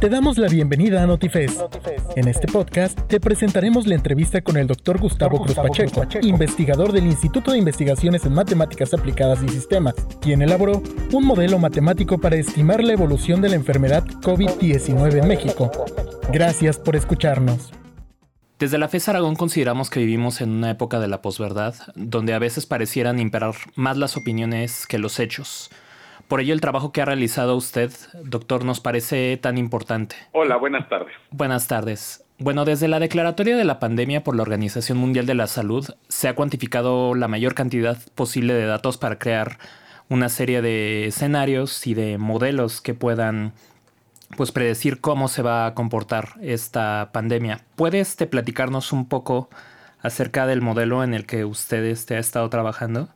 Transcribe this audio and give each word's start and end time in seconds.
Te 0.00 0.08
damos 0.08 0.38
la 0.38 0.48
bienvenida 0.48 1.02
a 1.02 1.06
Notifest. 1.06 1.60
En 2.16 2.26
este 2.26 2.46
podcast 2.46 2.98
te 3.06 3.20
presentaremos 3.20 3.86
la 3.86 3.96
entrevista 3.96 4.40
con 4.40 4.56
el 4.56 4.66
doctor 4.66 4.98
Gustavo 4.98 5.42
Cruz 5.42 5.56
Pacheco, 5.56 6.02
investigador 6.22 6.92
del 6.92 7.04
Instituto 7.04 7.52
de 7.52 7.58
Investigaciones 7.58 8.24
en 8.24 8.32
Matemáticas 8.32 8.94
Aplicadas 8.94 9.42
y 9.42 9.50
Sistemas, 9.50 9.94
quien 10.22 10.40
elaboró 10.40 10.82
un 11.12 11.26
modelo 11.26 11.58
matemático 11.58 12.16
para 12.16 12.36
estimar 12.36 12.82
la 12.82 12.94
evolución 12.94 13.42
de 13.42 13.50
la 13.50 13.56
enfermedad 13.56 14.02
COVID-19 14.22 15.22
en 15.22 15.28
México. 15.28 15.70
Gracias 16.32 16.78
por 16.78 16.96
escucharnos. 16.96 17.70
Desde 18.58 18.78
la 18.78 18.88
FES 18.88 19.10
Aragón 19.10 19.36
consideramos 19.36 19.90
que 19.90 20.00
vivimos 20.00 20.40
en 20.40 20.48
una 20.48 20.70
época 20.70 20.98
de 20.98 21.08
la 21.08 21.20
posverdad, 21.20 21.74
donde 21.94 22.32
a 22.32 22.38
veces 22.38 22.64
parecieran 22.64 23.18
imperar 23.18 23.54
más 23.74 23.98
las 23.98 24.16
opiniones 24.16 24.86
que 24.86 24.98
los 24.98 25.20
hechos. 25.20 25.70
Por 26.30 26.40
ello, 26.40 26.54
el 26.54 26.60
trabajo 26.60 26.92
que 26.92 27.02
ha 27.02 27.04
realizado 27.04 27.56
usted, 27.56 27.90
doctor, 28.22 28.64
nos 28.64 28.78
parece 28.78 29.36
tan 29.36 29.58
importante. 29.58 30.14
Hola, 30.30 30.58
buenas 30.58 30.88
tardes. 30.88 31.12
Buenas 31.32 31.66
tardes. 31.66 32.24
Bueno, 32.38 32.64
desde 32.64 32.86
la 32.86 33.00
declaratoria 33.00 33.56
de 33.56 33.64
la 33.64 33.80
pandemia 33.80 34.22
por 34.22 34.36
la 34.36 34.42
Organización 34.42 34.96
Mundial 34.96 35.26
de 35.26 35.34
la 35.34 35.48
Salud, 35.48 35.88
se 36.06 36.28
ha 36.28 36.36
cuantificado 36.36 37.16
la 37.16 37.26
mayor 37.26 37.54
cantidad 37.54 37.98
posible 38.14 38.54
de 38.54 38.64
datos 38.64 38.96
para 38.96 39.18
crear 39.18 39.58
una 40.08 40.28
serie 40.28 40.62
de 40.62 41.06
escenarios 41.06 41.84
y 41.88 41.94
de 41.94 42.16
modelos 42.16 42.80
que 42.80 42.94
puedan 42.94 43.52
pues 44.36 44.52
predecir 44.52 45.00
cómo 45.00 45.26
se 45.26 45.42
va 45.42 45.66
a 45.66 45.74
comportar 45.74 46.34
esta 46.40 47.10
pandemia. 47.12 47.62
¿Puede 47.74 47.98
este 47.98 48.28
platicarnos 48.28 48.92
un 48.92 49.08
poco 49.08 49.50
acerca 49.98 50.46
del 50.46 50.62
modelo 50.62 51.02
en 51.02 51.12
el 51.12 51.26
que 51.26 51.44
usted 51.44 51.82
este, 51.86 52.14
ha 52.14 52.20
estado 52.20 52.48
trabajando? 52.50 53.08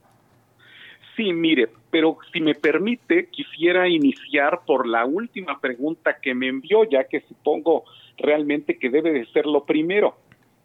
Sí, 1.17 1.33
mire, 1.33 1.69
pero 1.95 2.19
si 2.33 2.41
me 2.41 2.57
permite, 2.57 3.29
quisiera 3.31 3.89
iniciar 3.89 4.63
por 4.67 4.85
la 4.85 5.05
última 5.05 5.61
pregunta 5.61 6.19
que 6.21 6.35
me 6.35 6.49
envió, 6.49 6.83
ya 6.83 7.05
que 7.05 7.21
supongo 7.21 7.85
realmente 8.17 8.81
que 8.81 8.91
debe 8.91 9.13
de 9.13 9.27
ser 9.27 9.47
lo 9.47 9.65
primero. 9.65 10.17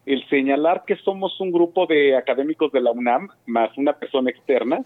El 0.04 0.28
señalar 0.28 0.82
que 0.84 0.96
somos 0.96 1.40
un 1.40 1.52
grupo 1.52 1.86
de 1.86 2.16
académicos 2.16 2.72
de 2.72 2.80
la 2.80 2.90
UNAM 2.90 3.28
más 3.46 3.70
una 3.78 3.92
persona 3.92 4.28
externa, 4.28 4.84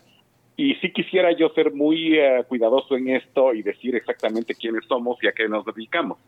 y 0.54 0.74
sí 0.82 0.92
quisiera 0.92 1.32
yo 1.32 1.48
ser 1.54 1.72
muy 1.72 2.18
eh, 2.18 2.44
cuidadoso 2.46 2.94
en 2.94 3.08
esto 3.08 3.54
y 3.54 3.62
decir 3.62 3.96
exactamente 3.96 4.54
quiénes 4.54 4.84
somos 4.86 5.16
y 5.22 5.28
a 5.28 5.32
qué 5.32 5.48
nos 5.48 5.64
dedicamos. 5.64 6.18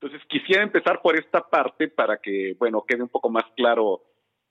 Entonces 0.00 0.26
quisiera 0.26 0.62
empezar 0.62 1.02
por 1.02 1.18
esta 1.18 1.42
parte 1.42 1.88
para 1.88 2.16
que, 2.16 2.56
bueno, 2.58 2.82
quede 2.88 3.02
un 3.02 3.10
poco 3.10 3.28
más 3.28 3.44
claro. 3.56 4.04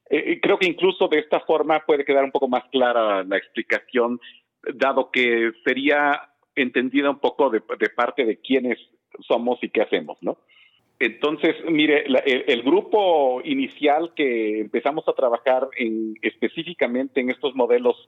Eh, 0.08 0.40
creo 0.40 0.59
que 0.59 0.68
incluso 0.68 1.08
de 1.08 1.18
esta 1.18 1.40
forma 1.40 1.80
puede 1.80 2.06
quedar 2.06 2.23
un 2.23 2.31
poco 2.31 2.48
más 2.48 2.64
clara 2.66 3.23
la 3.23 3.38
explicación 3.38 4.20
dado 4.76 5.12
que 5.12 5.52
sería 5.64 6.30
entendida 6.56 7.09
un 7.09 7.20
poco 7.20 7.50
de, 7.50 7.62
parte 7.62 8.26
de 8.26 8.38
quiénes 8.38 8.78
somos 9.28 9.59
y 9.64 9.70
qué 9.70 9.81
hacemos, 9.81 10.18
¿no? 10.22 10.38
Entonces, 11.00 11.56
mire, 11.68 12.06
el, 12.06 12.62
grupo 12.62 13.42
inicial 13.44 14.14
que 14.16 14.59
empezamos 14.59 15.08
a 15.08 15.14
trabajar 15.14 15.68
en, 15.76 16.14
específicamente 16.22 17.22
en 17.22 17.31
estos 17.31 17.56
modelos 17.56 18.08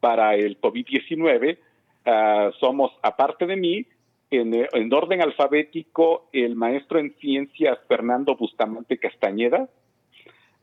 para 0.00 0.34
el 0.34 0.60
COVID-19, 0.60 1.56
ah, 2.04 2.50
somos, 2.60 2.92
aparte 3.02 3.46
de 3.46 3.56
mí, 3.56 3.86
en, 4.30 4.92
orden 4.92 5.22
alfabético, 5.22 6.28
el 6.32 6.54
maestro 6.54 6.98
en 6.98 7.14
ciencias 7.18 7.78
Fernando 7.88 8.36
Bustamante 8.36 8.98
Castañeda, 8.98 9.68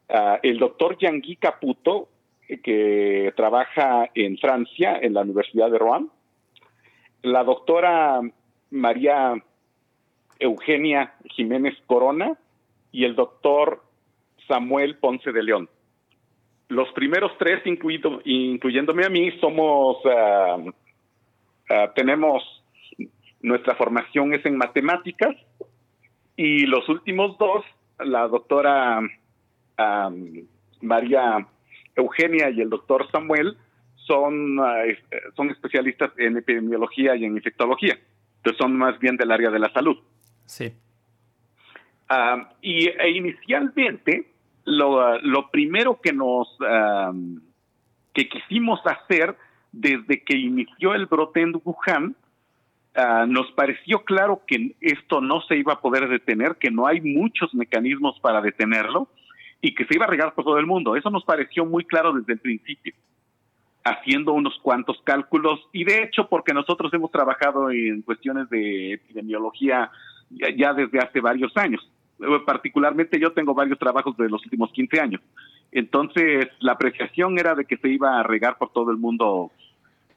ah, 0.10 0.40
el 0.44 0.60
doctor 0.60 1.00
Yangui 1.00 1.38
Caputo, 1.38 2.10
que 2.60 3.34
trabaja 3.36 4.10
en 4.14 4.38
Francia, 4.38 5.00
en 5.02 5.14
la 5.14 5.22
Universidad 5.22 5.72
de 5.72 5.78
Rouen, 5.78 6.10
la 7.22 7.44
doctora 7.44 8.22
María 8.72 9.36
Eugenia 10.40 11.14
Jiménez 11.36 11.76
Corona 11.86 12.38
y 12.92 13.06
el 13.06 13.16
doctor 13.16 13.84
Samuel 14.48 14.98
Ponce 14.98 15.32
de 15.32 15.44
León. 15.44 15.70
Los 16.68 16.92
primeros 16.94 17.32
tres, 17.38 17.66
incluido, 17.66 18.22
incluyéndome 18.26 19.06
a 19.06 19.10
mí, 19.10 19.32
somos, 19.40 19.98
ah, 20.06 20.58
ah, 21.70 21.92
tenemos, 21.96 22.44
nuestra 23.42 23.76
formación 23.76 24.34
es 24.34 24.46
en 24.46 24.58
matemáticas 24.58 25.36
y 26.36 26.66
los 26.66 26.88
últimos 26.90 27.38
dos, 27.38 27.64
la 28.00 28.28
doctora 28.28 29.02
ah, 29.78 30.12
María 30.82 31.48
Eugenia 31.96 32.50
y 32.50 32.62
el 32.62 32.70
doctor 32.70 33.10
Samuel 33.12 33.58
son, 33.96 34.60
eh, 34.60 34.98
son 35.36 35.50
especialistas 35.50 36.12
en 36.18 36.38
epidemiología 36.38 37.16
y 37.16 37.26
en 37.26 37.36
infectología. 37.36 37.98
Entonces 38.38 38.58
son 38.58 38.76
más 38.78 38.98
bien 39.00 39.18
del 39.18 39.32
área 39.32 39.50
de 39.50 39.60
la 39.60 39.72
salud. 39.72 39.98
Sí. 40.46 40.74
Ah, 42.10 42.50
y 42.62 42.88
e 42.88 43.10
inicialmente, 43.12 44.32
lo, 44.66 45.20
lo, 45.20 45.50
primero 45.50 46.00
que 46.02 46.12
nos 46.12 46.58
que 48.14 48.28
quisimos 48.28 48.80
hacer 48.86 49.36
desde 49.72 50.22
que 50.24 50.38
inició 50.38 50.94
el 50.94 51.06
brote 51.06 51.42
en 51.42 51.54
Wuhan, 51.64 52.16
ah, 52.96 53.26
nos 53.28 53.52
pareció 53.54 54.04
claro 54.04 54.42
que 54.46 54.76
esto 54.82 55.22
no 55.22 55.42
se 55.42 55.58
iba 55.58 55.74
a 55.74 55.82
poder 55.82 56.10
detener, 56.10 56.58
que 56.58 56.72
no 56.72 56.88
hay 56.88 57.02
muchos 57.02 57.54
mecanismos 57.54 58.20
para 58.20 58.42
detenerlo, 58.42 59.08
y 59.62 59.76
que 59.76 59.86
se 59.86 59.96
iba 59.96 60.06
a 60.06 60.10
regar 60.10 60.34
por 60.34 60.44
todo 60.44 60.58
el 60.58 60.66
mundo. 60.66 60.96
Eso 60.96 61.10
nos 61.10 61.24
pareció 61.24 61.66
muy 61.66 61.86
claro 61.86 62.14
desde 62.14 62.34
el 62.34 62.40
principio, 62.40 62.94
haciendo 63.84 64.34
unos 64.34 64.58
cuantos 64.62 65.00
cálculos 65.04 65.60
y 65.72 65.84
de 65.84 66.04
hecho 66.04 66.28
porque 66.28 66.54
nosotros 66.54 66.94
hemos 66.94 67.12
trabajado 67.12 67.72
en 67.72 68.02
cuestiones 68.02 68.50
de 68.50 68.94
epidemiología 68.94 69.92
ya, 70.58 70.74
desde 70.74 71.00
hace 71.00 71.22
varios 71.22 71.56
años. 71.56 71.88
Particularmente 72.46 73.20
yo 73.20 73.32
tengo 73.34 73.54
varios 73.54 73.80
trabajos 73.80 74.16
de 74.18 74.30
los 74.30 74.44
últimos 74.44 74.72
15 74.72 75.00
años. 75.00 75.22
Entonces 75.72 76.50
la 76.60 76.74
apreciación 76.74 77.38
era 77.40 77.56
de 77.56 77.66
que 77.66 77.78
se 77.78 77.90
iba 77.90 78.20
a 78.20 78.24
regar 78.24 78.58
por 78.58 78.72
todo 78.72 78.92
el 78.92 78.98
mundo, 78.98 79.52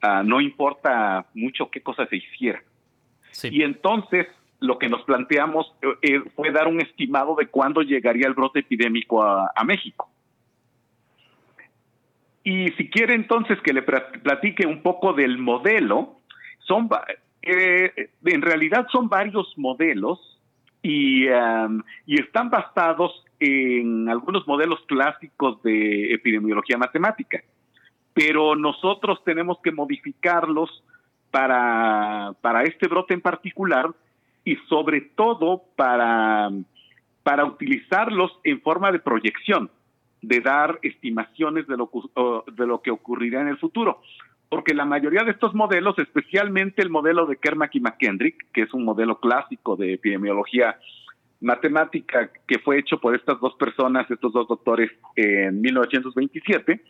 ah, 0.01 0.23
no 0.23 0.41
importa 0.41 1.25
mucho 1.33 1.69
qué 1.69 1.81
cosa 1.81 2.05
se 2.07 2.17
hiciera. 2.17 2.61
Y 3.43 3.63
entonces 3.63 4.27
lo 4.59 4.79
que 4.79 4.89
nos 4.89 5.03
planteamos 5.03 5.73
eh, 5.81 5.87
eh, 6.01 6.21
fue 6.35 6.51
dar 6.51 6.67
un 6.67 6.81
estimado 6.81 7.35
de 7.35 7.47
cuándo 7.47 7.81
llegaría 7.81 8.27
el 8.27 8.33
brote 8.33 8.59
epidémico 8.59 9.23
a, 9.23 9.63
México. 9.65 10.09
Y 12.43 12.69
si 12.73 12.89
quiere 12.89 13.15
entonces 13.15 13.59
que 13.61 13.73
le 13.73 13.81
platique 13.81 14.67
un 14.67 14.81
poco 14.81 15.13
del 15.13 15.37
modelo, 15.37 16.19
son 16.59 16.89
eh, 17.41 18.09
en 18.23 18.41
realidad 18.41 18.87
son 18.91 19.09
varios 19.09 19.53
modelos 19.57 20.39
y, 20.81 21.27
um, 21.27 21.81
y 22.05 22.21
están 22.21 22.51
basados 22.51 23.25
en 23.39 24.07
algunos 24.09 24.47
modelos 24.47 24.79
clásicos 24.87 25.61
de 25.63 26.13
epidemiología 26.13 26.77
matemática, 26.77 27.43
pero 28.13 28.55
nosotros 28.55 29.23
tenemos 29.23 29.57
que 29.63 29.71
modificarlos 29.71 30.83
para, 31.31 32.33
para 32.41 32.63
este 32.63 32.87
brote 32.87 33.13
en 33.13 33.21
particular 33.21 33.93
y 34.45 34.55
sobre 34.69 35.01
todo 35.01 35.63
para, 35.75 36.49
para 37.23 37.45
utilizarlos 37.45 38.31
en 38.43 38.61
forma 38.61 38.91
de 38.91 38.99
proyección, 38.99 39.71
de 40.21 40.39
dar 40.39 40.79
estimaciones 40.83 41.67
de 41.67 41.75
lo, 41.75 41.89
de 42.55 42.67
lo 42.67 42.81
que 42.81 42.91
ocurrirá 42.91 43.41
en 43.41 43.47
el 43.49 43.57
futuro. 43.57 44.01
Porque 44.47 44.75
la 44.75 44.85
mayoría 44.85 45.23
de 45.23 45.31
estos 45.31 45.55
modelos, 45.55 45.97
especialmente 45.97 46.83
el 46.83 46.91
modelo 46.91 47.25
de 47.25 47.37
Kermack 47.37 47.75
y 47.75 47.79
McKendrick, 47.79 48.51
que 48.53 48.61
es 48.61 48.73
un 48.73 48.85
modelo 48.85 49.19
clásico 49.19 49.75
de 49.75 49.93
epidemiología 49.93 50.77
matemática 51.41 52.31
que 52.47 52.59
fue 52.59 52.79
hecho 52.79 52.99
por 52.99 53.15
estas 53.15 53.39
dos 53.39 53.55
personas, 53.55 54.09
estos 54.09 54.31
dos 54.31 54.47
doctores, 54.47 54.91
en 55.15 55.59
1927, 55.59 56.81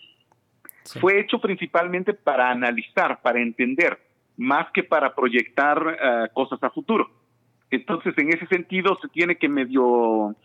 fue 1.00 1.20
hecho 1.20 1.40
principalmente 1.40 2.14
para 2.14 2.52
analizar, 2.52 3.22
para 3.22 3.42
entender, 3.42 4.00
más 4.38 4.68
que 4.74 4.84
para 4.84 5.16
proyectar 5.16 5.98
eh, 6.00 6.28
cosas 6.34 6.62
a 6.62 6.70
futuro. 6.70 7.10
Entonces, 7.72 8.14
en 8.17 8.29
ese 8.29 8.47
sentido, 8.47 8.97
se 9.02 9.08
tiene 9.09 9.38
que 9.38 9.50
medio 9.50 10.35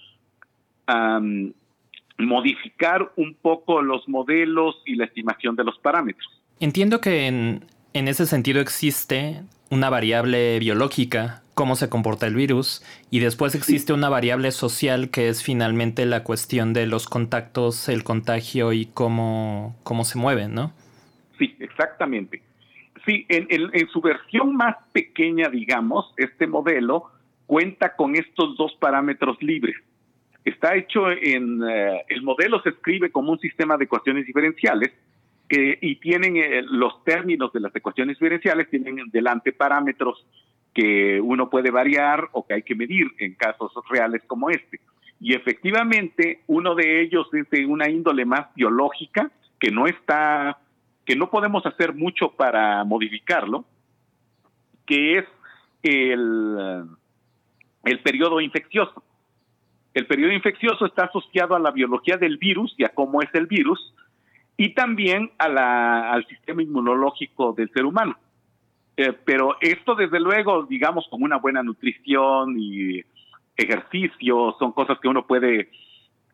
modificar 2.19 3.12
un 3.17 3.34
poco 3.34 3.81
los 3.81 4.08
modelos 4.08 4.82
y 4.84 4.96
la 4.96 5.05
estimación 5.05 5.55
de 5.56 5.64
los 5.64 5.78
parámetros. 5.78 6.28
Entiendo 6.58 7.00
que 7.00 7.26
en, 7.26 7.64
en 7.93 8.08
ese 8.08 8.26
sentido 8.26 8.61
existe 8.61 9.43
una 9.70 9.88
variable 9.88 10.58
biológica, 10.58 11.43
cómo 11.55 11.76
se 11.76 11.88
comporta 11.88 12.26
el 12.26 12.34
virus, 12.34 12.82
y 13.11 13.20
después 13.20 13.55
existe 13.55 13.93
una 13.93 14.08
variable 14.08 14.50
social 14.50 15.11
que 15.11 15.28
es 15.28 15.43
finalmente 15.43 16.05
la 16.06 16.25
cuestión 16.25 16.72
de 16.72 16.87
los 16.87 17.06
contactos, 17.08 17.88
el 17.88 18.02
contagio 18.02 18.72
y 18.72 18.87
cómo, 18.87 19.76
cómo 19.82 20.05
se 20.05 20.19
mueven, 20.19 20.55
¿no? 20.55 20.72
Sí, 21.38 21.56
exactamente. 21.61 22.43
Sí, 23.06 23.25
en, 23.29 23.47
en, 23.50 23.88
su 23.88 24.00
versión 24.00 24.56
más 24.56 24.76
pequeña, 24.93 25.49
digamos, 25.49 26.12
este 26.17 26.47
modelo 26.47 27.05
cuenta 27.47 27.97
con 27.97 28.14
estos 28.14 28.56
dos 28.56 28.75
parámetros 28.79 29.43
libres. 29.43 29.76
Está 30.44 30.76
hecho 30.76 31.11
en, 31.11 31.62
eh, 31.69 32.02
el 32.08 32.23
modelo 32.23 32.61
se 32.62 32.70
escribe 32.70 33.11
como 33.11 33.32
un 33.32 33.38
sistema 33.38 33.76
de 33.76 33.85
ecuaciones 33.85 34.26
diferenciales 34.26 34.93
que, 35.49 35.79
y 35.81 35.97
tienen 35.97 36.37
eh, 36.37 36.62
los 36.62 37.02
términos 37.05 37.52
de 37.52 37.61
las 37.61 37.75
ecuaciones 37.75 38.19
diferenciales, 38.19 38.70
tienen 38.70 39.11
delante 39.11 39.53
parámetros 39.53 40.26
que 40.73 41.20
uno 41.20 41.50
puede 41.50 41.70
variar 41.70 42.29
o 42.32 42.46
que 42.46 42.55
hay 42.55 42.62
que 42.62 42.75
medir 42.75 43.08
en 43.19 43.35
casos 43.35 43.73
reales 43.88 44.23
como 44.26 44.50
este. 44.50 44.81
Y 45.20 45.35
efectivamente, 45.35 46.41
uno 46.46 46.75
de 46.75 47.03
ellos 47.03 47.26
es 47.35 47.49
de 47.50 47.67
una 47.67 47.91
índole 47.91 48.25
más 48.25 48.55
biológica, 48.55 49.31
que 49.58 49.70
no 49.70 49.87
está, 49.87 50.58
que 51.10 51.16
no 51.16 51.28
podemos 51.28 51.66
hacer 51.66 51.92
mucho 51.92 52.28
para 52.28 52.84
modificarlo, 52.84 53.64
que 54.86 55.18
es 55.18 55.24
el, 55.82 56.84
el 57.82 57.98
periodo 57.98 58.40
infeccioso. 58.40 59.02
El 59.92 60.06
periodo 60.06 60.32
infeccioso 60.32 60.86
está 60.86 61.06
asociado 61.06 61.56
a 61.56 61.58
la 61.58 61.72
biología 61.72 62.16
del 62.16 62.36
virus 62.36 62.72
y 62.78 62.84
a 62.84 62.90
cómo 62.90 63.22
es 63.22 63.28
el 63.34 63.48
virus, 63.48 63.92
y 64.56 64.72
también 64.72 65.32
a 65.38 65.48
la, 65.48 66.12
al 66.12 66.24
sistema 66.28 66.62
inmunológico 66.62 67.54
del 67.54 67.72
ser 67.72 67.86
humano. 67.86 68.16
Eh, 68.96 69.12
pero 69.24 69.56
esto, 69.60 69.96
desde 69.96 70.20
luego, 70.20 70.62
digamos, 70.62 71.08
con 71.10 71.24
una 71.24 71.38
buena 71.38 71.64
nutrición 71.64 72.54
y 72.56 73.02
ejercicio, 73.56 74.54
son 74.60 74.70
cosas 74.70 75.00
que 75.00 75.08
uno 75.08 75.26
puede 75.26 75.72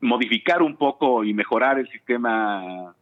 modificar 0.01 0.63
un 0.63 0.77
poco 0.77 1.25
y 1.25 1.33
mejorar 1.33 1.79
el 1.79 1.89
sistema 1.89 2.95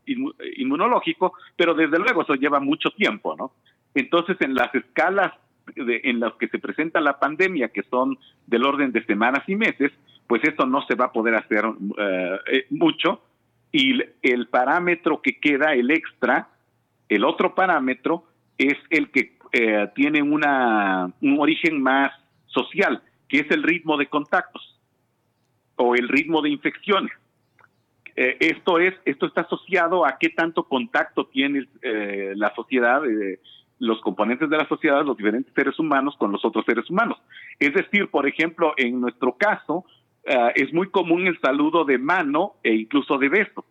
inmunológico, 0.56 1.34
pero 1.56 1.74
desde 1.74 1.98
luego 1.98 2.22
eso 2.22 2.34
lleva 2.34 2.60
mucho 2.60 2.90
tiempo, 2.90 3.34
¿no? 3.36 3.52
Entonces, 3.94 4.36
en 4.40 4.54
las 4.54 4.74
escalas 4.74 5.32
en 5.76 6.20
las 6.20 6.34
que 6.34 6.48
se 6.48 6.58
presenta 6.58 7.00
la 7.00 7.18
pandemia, 7.18 7.68
que 7.68 7.82
son 7.84 8.18
del 8.46 8.66
orden 8.66 8.92
de 8.92 9.04
semanas 9.06 9.42
y 9.46 9.56
meses, 9.56 9.92
pues 10.26 10.42
esto 10.44 10.66
no 10.66 10.82
se 10.82 10.94
va 10.94 11.06
a 11.06 11.12
poder 11.12 11.34
hacer 11.34 11.64
eh, 11.96 12.66
mucho. 12.70 13.22
Y 13.72 13.98
el 14.22 14.48
parámetro 14.48 15.22
que 15.22 15.40
queda, 15.40 15.72
el 15.72 15.90
extra, 15.90 16.48
el 17.08 17.24
otro 17.24 17.54
parámetro, 17.54 18.24
es 18.58 18.76
el 18.90 19.10
que 19.10 19.38
eh, 19.52 19.88
tiene 19.94 20.22
una, 20.22 21.10
un 21.22 21.40
origen 21.40 21.82
más 21.82 22.12
social, 22.46 23.02
que 23.28 23.38
es 23.38 23.50
el 23.50 23.62
ritmo 23.62 23.96
de 23.96 24.06
contactos 24.06 24.73
o 25.76 25.94
el 25.94 26.08
ritmo 26.08 26.42
de 26.42 26.50
infecciones. 26.50 27.12
esto 28.14 28.78
es 28.78 28.94
esto 29.04 29.26
está 29.26 29.42
asociado 29.42 30.06
a 30.06 30.18
qué 30.18 30.28
tanto 30.28 30.64
contacto 30.64 31.26
tiene 31.26 31.66
la 31.82 32.54
sociedad 32.54 33.02
los 33.78 34.00
componentes 34.00 34.48
de 34.48 34.56
la 34.56 34.68
sociedad, 34.68 35.04
los 35.04 35.16
diferentes 35.16 35.52
seres 35.54 35.78
humanos 35.78 36.14
con 36.18 36.32
los 36.32 36.44
otros 36.44 36.64
seres 36.64 36.88
humanos. 36.88 37.18
Es 37.58 37.74
decir, 37.74 38.08
por 38.08 38.26
ejemplo, 38.26 38.72
en 38.76 39.00
nuestro 39.00 39.36
caso, 39.36 39.84
eh, 40.24 40.52
es 40.54 40.72
muy 40.72 40.88
común 40.90 41.26
el 41.26 41.38
saludo 41.40 41.84
de 41.84 41.98
mano 41.98 42.54
e 42.62 42.74
incluso 42.74 43.18
de 43.18 43.28
beso. 43.28 43.64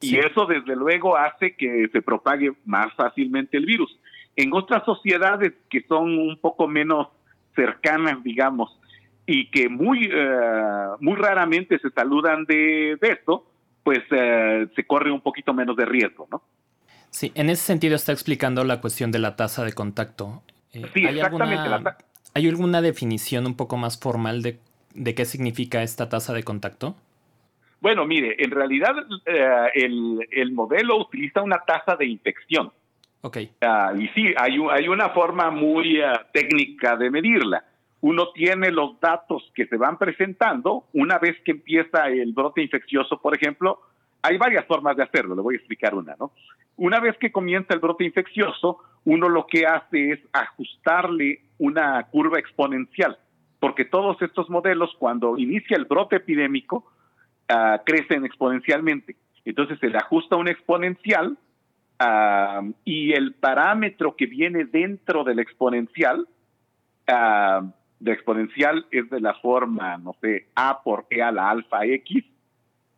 Y 0.00 0.16
eso, 0.18 0.46
desde 0.46 0.76
luego, 0.76 1.16
hace 1.16 1.56
que 1.56 1.88
se 1.92 2.02
propague 2.02 2.52
más 2.64 2.92
fácilmente 2.94 3.56
el 3.56 3.66
virus. 3.66 3.98
En 4.36 4.52
otras 4.52 4.84
sociedades 4.84 5.52
que 5.68 5.82
son 5.88 6.16
un 6.18 6.38
poco 6.40 6.68
menos 6.68 7.08
cercanas, 7.56 8.22
digamos, 8.22 8.77
y 9.30 9.50
que 9.50 9.68
muy, 9.68 10.08
eh, 10.10 10.88
muy 11.00 11.14
raramente 11.14 11.78
se 11.78 11.90
saludan 11.90 12.46
de 12.46 12.96
beso, 12.98 13.44
pues 13.84 13.98
eh, 14.10 14.66
se 14.74 14.84
corre 14.86 15.12
un 15.12 15.20
poquito 15.20 15.52
menos 15.52 15.76
de 15.76 15.84
riesgo, 15.84 16.26
¿no? 16.32 16.42
Sí, 17.10 17.30
en 17.34 17.50
ese 17.50 17.62
sentido 17.62 17.94
está 17.94 18.12
explicando 18.12 18.64
la 18.64 18.80
cuestión 18.80 19.12
de 19.12 19.18
la 19.18 19.36
tasa 19.36 19.66
de 19.66 19.74
contacto. 19.74 20.42
Eh, 20.72 20.82
sí, 20.94 21.04
¿hay 21.04 21.16
exactamente. 21.16 21.62
Alguna, 21.62 21.96
¿Hay 22.34 22.48
alguna 22.48 22.80
definición 22.80 23.46
un 23.46 23.54
poco 23.54 23.76
más 23.76 24.00
formal 24.00 24.40
de, 24.40 24.58
de, 24.94 25.14
qué 25.14 25.26
significa 25.26 25.82
esta 25.82 26.08
tasa 26.08 26.32
de 26.32 26.42
contacto? 26.42 26.96
Bueno, 27.82 28.06
mire, 28.06 28.34
en 28.38 28.50
realidad 28.50 28.94
eh, 29.26 29.70
el, 29.74 30.26
el, 30.30 30.52
modelo 30.52 30.96
utiliza 30.96 31.42
una 31.42 31.58
tasa 31.66 31.96
de 31.96 32.06
infección. 32.06 32.72
Ok. 33.20 33.38
Ah, 33.60 33.92
y 33.94 34.08
sí, 34.08 34.32
hay, 34.38 34.56
hay 34.70 34.88
una 34.88 35.10
forma 35.10 35.50
muy 35.50 36.00
uh, 36.00 36.16
técnica 36.32 36.96
de 36.96 37.10
medirla. 37.10 37.64
Uno 38.00 38.30
tiene 38.32 38.70
los 38.70 39.00
datos 39.00 39.50
que 39.54 39.66
se 39.66 39.76
van 39.76 39.98
presentando 39.98 40.84
una 40.92 41.18
vez 41.18 41.36
que 41.44 41.52
empieza 41.52 42.06
el 42.08 42.32
brote 42.32 42.62
infeccioso, 42.62 43.20
por 43.20 43.34
ejemplo, 43.34 43.80
hay 44.22 44.36
varias 44.36 44.66
formas 44.66 44.96
de 44.96 45.02
hacerlo, 45.02 45.34
le 45.34 45.42
voy 45.42 45.54
a 45.54 45.58
explicar 45.58 45.94
una, 45.94 46.14
¿no? 46.18 46.32
Una 46.76 47.00
vez 47.00 47.16
que 47.18 47.32
comienza 47.32 47.74
el 47.74 47.80
brote 47.80 48.04
infeccioso, 48.04 48.78
uno 49.04 49.28
lo 49.28 49.46
que 49.46 49.66
hace 49.66 50.12
es 50.12 50.20
ajustarle 50.32 51.40
una 51.58 52.04
curva 52.04 52.38
exponencial, 52.38 53.18
porque 53.58 53.84
todos 53.84 54.20
estos 54.22 54.48
modelos, 54.48 54.94
cuando 54.98 55.36
inicia 55.38 55.76
el 55.76 55.86
brote 55.86 56.16
epidémico, 56.16 56.92
uh, 57.50 57.82
crecen 57.84 58.24
exponencialmente. 58.24 59.16
Entonces 59.44 59.78
se 59.80 59.88
le 59.88 59.98
ajusta 59.98 60.36
una 60.36 60.50
exponencial 60.50 61.36
uh, 62.00 62.72
y 62.84 63.12
el 63.12 63.34
parámetro 63.34 64.14
que 64.14 64.26
viene 64.26 64.64
dentro 64.64 65.24
del 65.24 65.40
exponencial, 65.40 66.28
uh, 67.08 67.70
de 68.00 68.12
exponencial 68.12 68.86
es 68.90 69.08
de 69.10 69.20
la 69.20 69.34
forma, 69.34 69.96
no 69.98 70.14
sé, 70.20 70.48
A 70.54 70.82
por 70.82 71.06
E 71.10 71.22
a 71.22 71.32
la 71.32 71.50
alfa 71.50 71.84
X. 71.84 72.24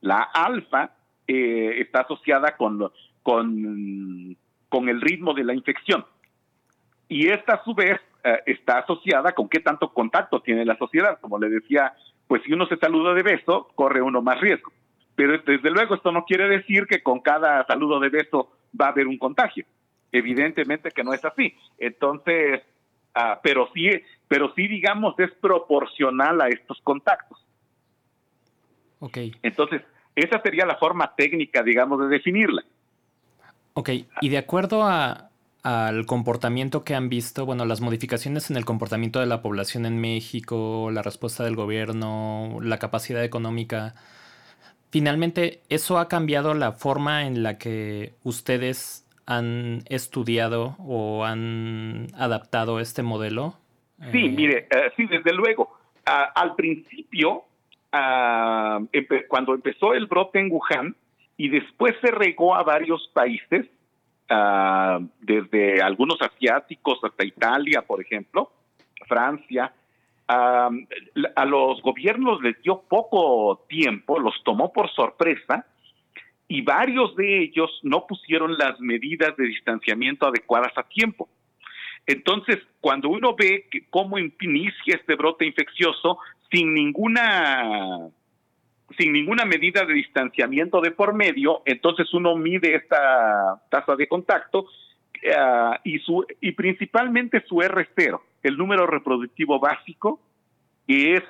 La 0.00 0.23
alfa 0.23 0.93
eh, 1.26 1.76
está 1.79 2.00
asociada 2.00 2.56
con, 2.56 2.91
con, 3.23 4.37
con, 4.69 4.88
el 4.88 5.00
ritmo 5.00 5.35
de 5.35 5.44
la 5.44 5.55
infección. 5.55 6.05
Y 7.08 7.29
esta 7.29 7.55
a 7.55 7.64
su 7.64 7.75
vez 7.75 8.00
eh, 8.25 8.41
está 8.47 8.79
asociada 8.79 9.32
con 9.32 9.49
qué 9.49 9.61
tanto 9.61 9.93
contacto 9.93 10.41
tiene 10.43 10.64
la 10.64 10.76
sociedad. 10.76 11.19
Como 11.20 11.38
le 11.38 11.49
decía, 11.49 11.94
pues 12.26 12.43
si 12.44 12.52
uno 12.52 12.67
se 12.67 12.76
saluda 12.76 13.14
de 13.14 13.23
beso, 13.23 13.69
corre 13.75 14.02
uno 14.02 14.23
más 14.23 14.41
riesgo. 14.41 14.73
Pero 15.14 15.38
desde 15.38 15.70
luego 15.70 15.94
esto 15.94 16.12
no 16.12 16.25
quiere 16.25 16.49
decir 16.49 16.87
que 16.87 17.02
con 17.02 17.20
cada 17.20 17.67
saludo 17.67 18.00
de 18.00 18.08
beso 18.08 18.52
va 18.79 18.87
a 18.87 18.91
haber 18.91 19.06
un 19.06 19.19
contagio. 19.19 19.64
Evidentemente 20.12 20.91
que 20.91 21.05
no 21.05 21.12
es 21.12 21.25
así. 21.25 21.55
Entonces, 21.79 22.62
ah, 23.14 23.41
pero 23.43 23.69
sí, 23.75 23.91
pero 24.31 24.55
sí 24.55 24.69
digamos 24.69 25.19
es 25.19 25.32
proporcional 25.41 26.41
a 26.41 26.47
estos 26.47 26.81
contactos. 26.85 27.44
Ok. 29.00 29.19
Entonces, 29.43 29.82
esa 30.15 30.41
sería 30.41 30.65
la 30.65 30.77
forma 30.77 31.17
técnica, 31.17 31.65
digamos, 31.65 31.99
de 31.99 32.06
definirla. 32.06 32.62
Ok, 33.75 33.91
y 34.21 34.29
de 34.29 34.38
acuerdo 34.38 34.85
al 34.85 36.06
comportamiento 36.06 36.85
que 36.85 36.94
han 36.94 37.09
visto, 37.09 37.44
bueno, 37.44 37.65
las 37.65 37.81
modificaciones 37.81 38.50
en 38.50 38.56
el 38.56 38.65
comportamiento 38.65 39.19
de 39.19 39.27
la 39.27 39.43
población 39.43 39.85
en 39.85 40.00
México, 40.00 40.91
la 40.93 41.03
respuesta 41.03 41.43
del 41.43 41.56
gobierno, 41.56 42.59
la 42.62 42.79
capacidad 42.79 43.25
económica, 43.25 43.97
finalmente, 44.91 45.61
¿eso 45.71 45.99
ha 45.99 46.06
cambiado 46.06 46.55
la 46.55 46.71
forma 46.71 47.26
en 47.26 47.43
la 47.43 47.59
que 47.59 48.15
ustedes 48.23 49.05
han 49.26 49.83
estudiado 49.87 50.76
o 50.79 51.25
han 51.25 52.06
adaptado 52.15 52.79
este 52.79 53.03
modelo? 53.03 53.60
Sí, 54.12 54.29
mire, 54.29 54.67
eh, 54.70 54.93
sí, 54.97 55.06
desde 55.06 55.32
luego. 55.32 55.76
al 56.04 56.54
principio, 56.57 57.45
cuando 59.28 59.54
empezó 59.54 59.95
el 59.95 60.07
brote 60.07 60.40
en 60.40 60.50
Wuhan 60.50 60.97
y 61.37 61.49
después 61.49 61.95
se 62.00 62.11
regó 62.11 62.54
a 62.54 62.62
varios 62.62 63.09
países, 63.12 63.66
desde 65.21 65.83
algunos 65.83 66.21
asiáticos 66.21 66.99
hasta 67.02 67.25
Italia, 67.25 67.83
por 67.83 68.00
ejemplo, 68.00 68.50
Francia, 69.07 69.73
a 70.28 71.45
los 71.45 71.83
gobiernos 71.83 72.40
les 72.42 72.61
dio 72.62 72.83
poco 72.88 73.64
tiempo, 73.69 74.19
los 74.19 74.35
tomó 74.45 74.73
por 74.73 74.88
sorpresa 74.90 75.66
y 76.47 76.62
varios 76.62 77.14
de 77.16 77.42
ellos 77.42 77.71
no 77.83 78.07
pusieron 78.07 78.57
las 78.57 78.78
medidas 78.80 79.37
de 79.37 79.47
distanciamiento 79.47 80.26
adecuadas 80.26 80.73
a 80.76 80.83
tiempo. 80.85 81.28
Entonces, 82.07 82.59
cuando 82.80 83.09
uno 83.09 83.35
ve 83.37 83.66
cómo 83.90 84.19
inicia 84.19 84.97
este 84.97 85.14
brote 85.14 85.47
infeccioso, 85.47 86.19
sin 86.50 86.75
ninguna 86.75 88.11
sin 88.99 89.12
ninguna 89.12 89.45
medida 89.45 89.85
de 89.85 89.95
distanciamiento 89.95 90.80
de 90.80 90.90
por 90.90 91.14
medio, 91.14 91.62
entonces 91.64 92.12
uno 92.12 92.35
mide 92.37 92.75
esta 92.75 93.62
tasa 93.71 93.95
de 93.95 94.09
contacto 94.09 94.62
uh, 94.62 95.76
y, 95.85 96.00
su, 96.00 96.26
y 96.40 96.52
principalmente 96.52 97.45
su 97.47 97.57
R0, 97.57 98.21
el 98.42 98.57
número 98.57 98.87
reproductivo 98.87 99.61
básico, 99.61 100.21
que 100.88 101.14
es 101.14 101.23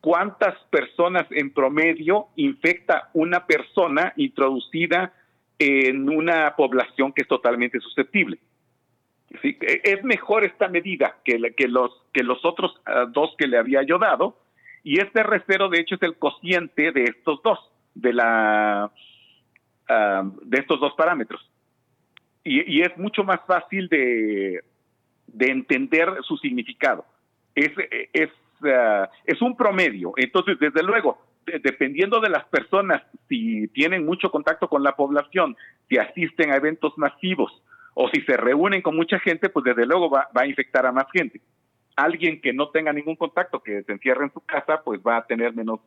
cuántas 0.00 0.56
personas 0.70 1.26
en 1.30 1.52
promedio 1.52 2.28
infecta 2.36 3.10
una 3.14 3.46
persona 3.46 4.12
introducida 4.16 5.12
en 5.58 6.08
una 6.08 6.54
población 6.54 7.12
que 7.12 7.22
es 7.22 7.28
totalmente 7.28 7.80
susceptible. 7.80 8.38
¿Sí? 9.42 9.58
Es 9.60 10.02
mejor 10.04 10.44
esta 10.44 10.68
medida 10.68 11.16
que, 11.24 11.38
que, 11.56 11.68
los, 11.68 11.90
que 12.12 12.22
los 12.22 12.44
otros 12.44 12.80
uh, 12.86 13.10
dos 13.10 13.34
que 13.36 13.46
le 13.46 13.58
había 13.58 13.82
yo 13.82 13.98
dado, 13.98 14.38
y 14.82 15.00
este 15.00 15.22
R0, 15.22 15.68
de 15.68 15.80
hecho, 15.80 15.96
es 15.96 16.02
el 16.02 16.16
cociente 16.16 16.92
de 16.92 17.04
estos 17.04 17.42
dos, 17.42 17.58
de, 17.94 18.12
la, 18.12 18.90
ah, 19.88 20.22
de 20.42 20.58
estos 20.58 20.80
dos 20.80 20.94
parámetros. 20.94 21.46
Y, 22.44 22.80
es 22.80 22.96
mucho 22.96 23.24
más 23.24 23.40
fácil 23.46 23.88
de, 23.88 24.62
de 25.26 25.46
entender 25.50 26.08
su 26.22 26.38
significado. 26.38 27.04
Es, 27.54 27.70
es, 28.14 28.30
ah, 28.64 29.10
es 29.26 29.42
un 29.42 29.56
promedio. 29.56 30.14
Entonces, 30.16 30.58
desde 30.58 30.82
luego, 30.82 31.18
dependiendo 31.44 32.20
de 32.20 32.30
las 32.30 32.46
personas, 32.46 33.02
si 33.28 33.68
tienen 33.68 34.06
mucho 34.06 34.30
contacto 34.30 34.68
con 34.68 34.82
la 34.82 34.96
población, 34.96 35.54
si 35.90 35.98
asisten 35.98 36.50
a 36.50 36.56
eventos 36.56 36.96
masivos 36.96 37.52
o 38.00 38.08
si 38.10 38.20
se 38.20 38.36
reúnen 38.36 38.80
con 38.80 38.94
mucha 38.94 39.18
gente, 39.18 39.48
pues 39.48 39.64
desde 39.64 39.84
luego 39.84 40.08
va, 40.08 40.28
a 40.32 40.46
infectar 40.46 40.86
a 40.86 40.92
más 40.92 41.06
gente. 41.12 41.40
alguien 41.96 42.40
que 42.40 42.52
no 42.52 42.68
tenga 42.68 42.92
ningún 42.92 43.16
contacto, 43.16 43.60
que 43.60 43.82
se 43.82 43.90
encierre 43.90 44.22
en 44.22 44.32
su 44.32 44.40
casa, 44.40 44.82
pues 44.84 45.00
va 45.04 45.16
a 45.16 45.26
tener 45.26 45.52
menos 45.52 45.80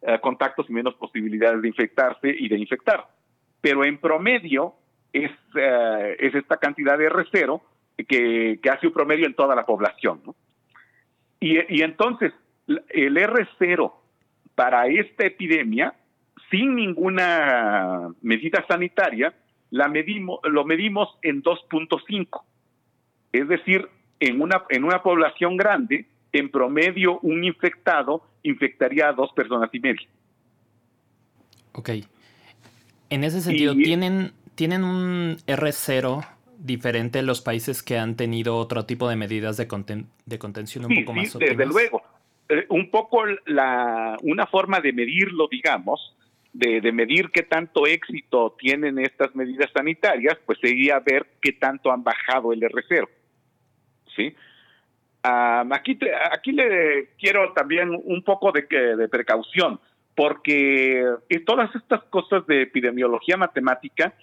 eh, 0.00 0.18
contactos 0.18 0.64
y 0.70 0.72
menos 0.72 0.94
posibilidades 0.94 1.60
de 1.60 1.68
infectarse 1.68 2.34
y 2.38 2.48
de 2.48 2.56
infectar. 2.56 3.06
Pero 3.60 3.84
en 3.84 3.98
promedio 3.98 4.76
es, 5.12 5.30
eh, 5.56 6.16
es 6.18 6.34
esta 6.34 6.56
cantidad 6.56 6.96
de 6.96 7.10
R0 7.10 7.60
que, 8.08 8.60
que, 8.62 8.70
hace 8.70 8.86
un 8.86 8.94
promedio 8.94 9.26
en 9.26 9.34
toda 9.34 9.54
la 9.54 9.66
población. 9.66 10.22
Y, 11.38 11.58
y 11.68 11.82
entonces, 11.82 12.32
el 12.66 13.14
R0 13.14 13.92
para 14.54 14.86
esta 14.86 15.26
epidemia, 15.26 15.92
sin 16.50 16.76
ninguna 16.76 18.08
medida 18.22 18.64
sanitaria, 18.66 19.34
la 19.70 19.88
medimos, 19.88 20.40
lo 20.44 20.64
medimos 20.64 21.08
en 21.22 21.42
2.5. 21.42 22.42
Es 23.32 23.48
decir, 23.48 23.88
en 24.20 24.40
una, 24.40 24.64
en 24.70 24.84
una 24.84 25.02
población 25.02 25.56
grande, 25.56 26.06
en 26.32 26.50
promedio 26.50 27.18
un 27.20 27.44
infectado 27.44 28.22
infectaría 28.42 29.08
a 29.08 29.12
dos 29.12 29.32
personas 29.32 29.70
y 29.72 29.80
media. 29.80 30.08
Ok. 31.72 31.90
En 33.10 33.24
ese 33.24 33.40
sentido, 33.40 33.74
¿tienen, 33.74 34.32
¿tienen 34.54 34.84
un 34.84 35.36
R0 35.46 36.26
diferente 36.58 37.20
en 37.20 37.26
los 37.26 37.40
países 37.40 37.82
que 37.82 37.98
han 37.98 38.16
tenido 38.16 38.56
otro 38.56 38.84
tipo 38.84 39.08
de 39.08 39.16
medidas 39.16 39.56
de, 39.56 40.04
de 40.26 40.38
contención 40.38 40.84
un 40.86 41.04
poco 41.04 41.14
más 41.14 41.30
sí, 41.30 41.38
desde 41.38 41.66
luego. 41.66 42.02
Eh, 42.48 42.66
un 42.68 42.90
poco 42.90 43.24
la, 43.46 44.16
una 44.22 44.46
forma 44.46 44.80
de 44.80 44.92
medirlo, 44.92 45.48
digamos, 45.50 46.16
de, 46.58 46.92
medir 46.92 47.30
qué 47.30 47.42
tanto 47.44 47.86
éxito 47.86 48.56
tienen 48.58 48.98
estas 48.98 49.34
medidas 49.34 49.70
sanitarias, 49.72 50.36
pues 50.44 50.58
sería 50.60 50.98
ver 50.98 51.26
qué 51.40 51.52
tanto 51.52 51.92
han 51.92 52.02
bajado 52.02 52.52
el 52.52 52.60
R0. 52.60 53.08
¿Sí? 54.16 54.34
aquí, 55.22 55.98
aquí 56.32 56.52
le 56.52 57.10
quiero 57.18 57.52
también 57.52 57.90
un 57.90 58.22
poco 58.24 58.50
de, 58.50 58.62
de 58.96 59.08
precaución, 59.08 59.78
porque 60.16 61.04
todas 61.46 61.72
estas 61.76 62.02
cosas 62.04 62.44
de 62.46 62.62
epidemiología 62.62 63.36
matemática 63.36 64.14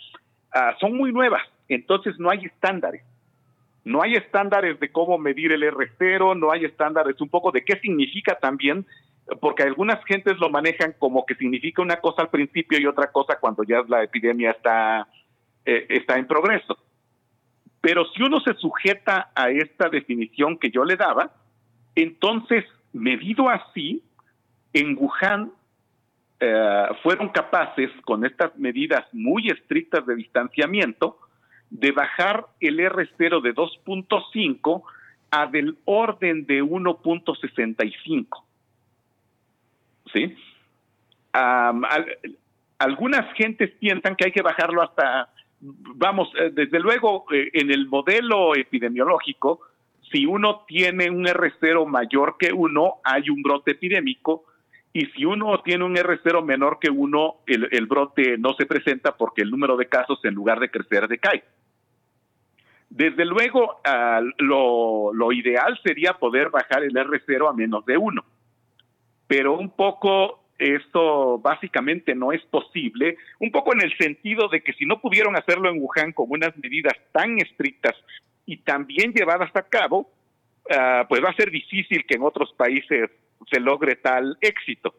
uh, 0.53 0.77
son 0.79 0.97
muy 0.97 1.13
nuevas, 1.13 1.43
entonces 1.69 2.19
no 2.19 2.29
hay 2.29 2.45
estándares. 2.45 3.03
No 3.85 4.01
hay 4.01 4.15
estándares 4.15 4.79
de 4.79 4.91
cómo 4.91 5.19
medir 5.19 5.51
el 5.51 5.61
R0, 5.61 6.37
no 6.37 6.51
hay 6.51 6.65
estándares 6.65 7.21
un 7.21 7.29
poco 7.29 7.51
de 7.51 7.63
qué 7.63 7.79
significa 7.79 8.35
también, 8.35 8.83
porque 9.39 9.63
algunas 9.63 10.03
gentes 10.05 10.37
lo 10.39 10.49
manejan 10.49 10.93
como 10.99 11.25
que 11.25 11.35
significa 11.35 11.81
una 11.81 11.97
cosa 11.97 12.21
al 12.21 12.29
principio 12.29 12.79
y 12.79 12.85
otra 12.85 13.11
cosa 13.11 13.39
cuando 13.39 13.63
ya 13.63 13.83
la 13.87 14.03
epidemia 14.03 14.51
está, 14.51 15.07
eh, 15.65 15.85
está 15.89 16.17
en 16.17 16.27
progreso. 16.27 16.77
Pero 17.81 18.05
si 18.13 18.23
uno 18.23 18.39
se 18.39 18.53
sujeta 18.55 19.31
a 19.35 19.49
esta 19.49 19.89
definición 19.89 20.57
que 20.57 20.69
yo 20.69 20.83
le 20.83 20.95
daba, 20.95 21.31
entonces, 21.95 22.65
medido 22.93 23.49
así, 23.49 24.03
en 24.73 24.97
Wuhan 24.97 25.51
eh, 26.39 26.87
fueron 27.01 27.29
capaces, 27.29 27.89
con 28.03 28.25
estas 28.25 28.55
medidas 28.57 29.05
muy 29.13 29.47
estrictas 29.47 30.05
de 30.05 30.15
distanciamiento, 30.15 31.17
de 31.69 31.91
bajar 31.91 32.45
el 32.59 32.79
R0 32.79 33.41
de 33.41 33.55
2.5 33.55 34.83
a 35.31 35.47
del 35.47 35.77
orden 35.85 36.45
de 36.45 36.61
1.65. 36.63 38.45
Algunas 42.77 43.33
gentes 43.35 43.71
piensan 43.79 44.15
que 44.15 44.25
hay 44.25 44.31
que 44.31 44.41
bajarlo 44.41 44.81
hasta 44.81 45.29
vamos, 45.59 46.29
eh, 46.39 46.51
desde 46.53 46.79
luego, 46.79 47.25
eh, 47.31 47.49
en 47.53 47.71
el 47.71 47.87
modelo 47.87 48.55
epidemiológico, 48.55 49.61
si 50.11 50.25
uno 50.25 50.65
tiene 50.67 51.09
un 51.09 51.25
R0 51.25 51.85
mayor 51.87 52.35
que 52.37 52.53
uno, 52.53 52.95
hay 53.03 53.29
un 53.29 53.41
brote 53.41 53.71
epidémico, 53.71 54.45
y 54.93 55.07
si 55.07 55.25
uno 55.25 55.59
tiene 55.61 55.83
un 55.83 55.95
R0 55.95 56.43
menor 56.43 56.77
que 56.79 56.89
uno, 56.89 57.37
el, 57.47 57.85
brote 57.85 58.37
no 58.37 58.53
se 58.53 58.65
presenta 58.65 59.17
porque 59.17 59.41
el 59.41 59.51
número 59.51 59.75
de 59.75 59.87
casos, 59.87 60.19
en 60.23 60.35
lugar 60.35 60.59
de 60.59 60.69
crecer, 60.69 61.07
decae. 61.09 61.43
Desde 62.89 63.25
luego, 63.25 63.81
lo, 64.37 65.11
lo 65.13 65.31
ideal 65.33 65.77
sería 65.83 66.13
poder 66.13 66.49
bajar 66.49 66.83
el 66.83 66.93
R0 66.93 67.49
a 67.49 67.53
menos 67.53 67.85
de 67.85 67.97
uno, 67.97 68.23
pero 69.27 69.57
un 69.57 69.69
poco 69.69 70.45
esto 70.57 71.37
básicamente 71.39 72.15
no 72.15 72.31
es 72.31 72.41
posible, 72.43 73.17
un 73.39 73.51
poco 73.51 73.73
en 73.73 73.81
el 73.81 73.97
sentido 73.97 74.47
de 74.47 74.61
que 74.61 74.73
si 74.73 74.85
no 74.85 75.01
pudieron 75.01 75.35
hacerlo 75.35 75.69
en 75.69 75.81
Wuhan 75.81 76.13
con 76.13 76.27
unas 76.29 76.55
medidas 76.57 76.93
tan 77.11 77.37
estrictas 77.39 77.95
y 78.45 78.57
también 78.57 79.13
llevadas 79.13 79.53
a 79.55 79.63
cabo, 79.63 80.09
uh, 80.69 81.07
pues 81.09 81.23
va 81.23 81.29
a 81.29 81.35
ser 81.35 81.51
difícil 81.51 82.05
que 82.05 82.15
en 82.15 82.23
otros 82.23 82.53
países 82.53 83.09
se 83.51 83.59
logre 83.59 83.95
tal 83.97 84.37
éxito. 84.41 84.95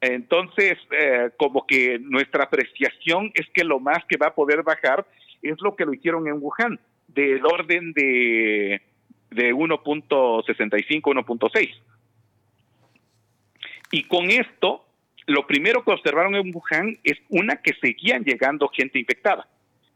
Entonces, 0.00 0.76
eh, 0.90 1.30
como 1.38 1.66
que 1.66 1.98
nuestra 1.98 2.44
apreciación 2.44 3.30
es 3.34 3.46
que 3.54 3.64
lo 3.64 3.80
más 3.80 4.04
que 4.06 4.18
va 4.18 4.26
a 4.26 4.34
poder 4.34 4.62
bajar 4.62 5.06
es 5.40 5.56
lo 5.62 5.74
que 5.76 5.86
lo 5.86 5.94
hicieron 5.94 6.26
en 6.28 6.42
Wuhan, 6.42 6.78
del 7.08 7.44
orden 7.46 7.92
de, 7.94 8.82
de 9.30 9.54
1.65, 9.54 11.00
1.6. 11.00 11.70
Y 13.94 14.02
con 14.08 14.28
esto, 14.28 14.84
lo 15.28 15.46
primero 15.46 15.84
que 15.84 15.92
observaron 15.92 16.34
en 16.34 16.52
Wuhan 16.52 16.98
es 17.04 17.16
una 17.28 17.62
que 17.62 17.74
seguían 17.80 18.24
llegando 18.24 18.66
gente 18.66 18.98
infectada. 18.98 19.46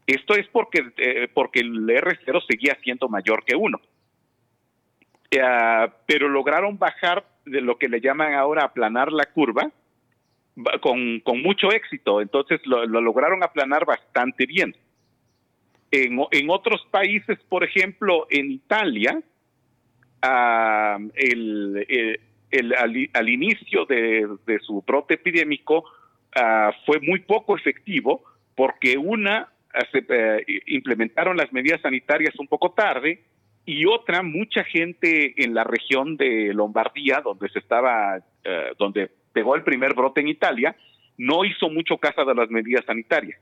Esto 0.07 0.35
es 0.35 0.47
porque, 0.47 0.93
eh, 0.95 1.27
porque 1.33 1.59
el 1.59 1.85
R0 1.85 2.41
seguía 2.47 2.77
siendo 2.81 3.09
mayor 3.09 3.43
que 3.43 3.57
uno. 3.57 3.81
Eh, 5.29 5.87
pero 6.05 6.29
lograron 6.29 6.77
bajar 6.77 7.25
de 7.43 7.59
lo 7.59 7.77
que 7.77 7.89
le 7.89 7.99
llaman 7.99 8.35
ahora 8.35 8.63
aplanar 8.63 9.11
la 9.11 9.25
curva 9.25 9.69
con, 10.79 11.19
con 11.19 11.41
mucho 11.41 11.69
éxito. 11.73 12.21
Entonces 12.21 12.61
lo, 12.63 12.85
lograron 12.85 13.43
aplanar 13.43 13.85
bastante 13.85 14.45
bien. 14.45 14.73
En, 15.91 16.21
en, 16.31 16.49
otros 16.49 16.87
países, 16.89 17.37
por 17.49 17.65
ejemplo, 17.65 18.27
en 18.29 18.49
Italia, 18.49 19.21
uh, 20.23 21.09
el, 21.15 21.85
el, 21.89 22.19
el, 22.51 22.73
al, 23.13 23.29
inicio 23.29 23.85
de, 23.85 24.27
su 24.61 24.81
brote 24.81 25.15
epidémico 25.15 25.85
uh, 26.35 26.71
fue 26.85 26.99
muy 26.99 27.19
poco 27.19 27.55
efectivo 27.55 28.23
porque 28.55 28.97
una 28.97 29.49
ah, 29.73 29.85
se, 29.91 29.99
uh, 29.99 30.41
implementaron 30.67 31.37
las 31.37 31.51
medidas 31.53 31.81
sanitarias 31.81 32.33
un 32.39 32.47
poco 32.47 32.71
tarde 32.71 33.23
y 33.65 33.85
otra 33.85 34.23
mucha 34.23 34.63
gente 34.63 35.33
en 35.43 35.53
la 35.53 35.63
región 35.63 36.17
de 36.17 36.53
Lombardía 36.53 37.21
donde 37.21 37.49
se 37.49 37.59
estaba 37.59 38.17
uh, 38.17 38.75
donde 38.77 39.11
pegó 39.31 39.55
el 39.55 39.63
primer 39.63 39.93
brote 39.93 40.21
en 40.21 40.29
Italia 40.29 40.75
no 41.17 41.45
hizo 41.45 41.69
mucho 41.69 41.97
caso 41.97 42.23
de 42.23 42.33
las 42.33 42.49
medidas 42.49 42.85
sanitarias. 42.85 43.39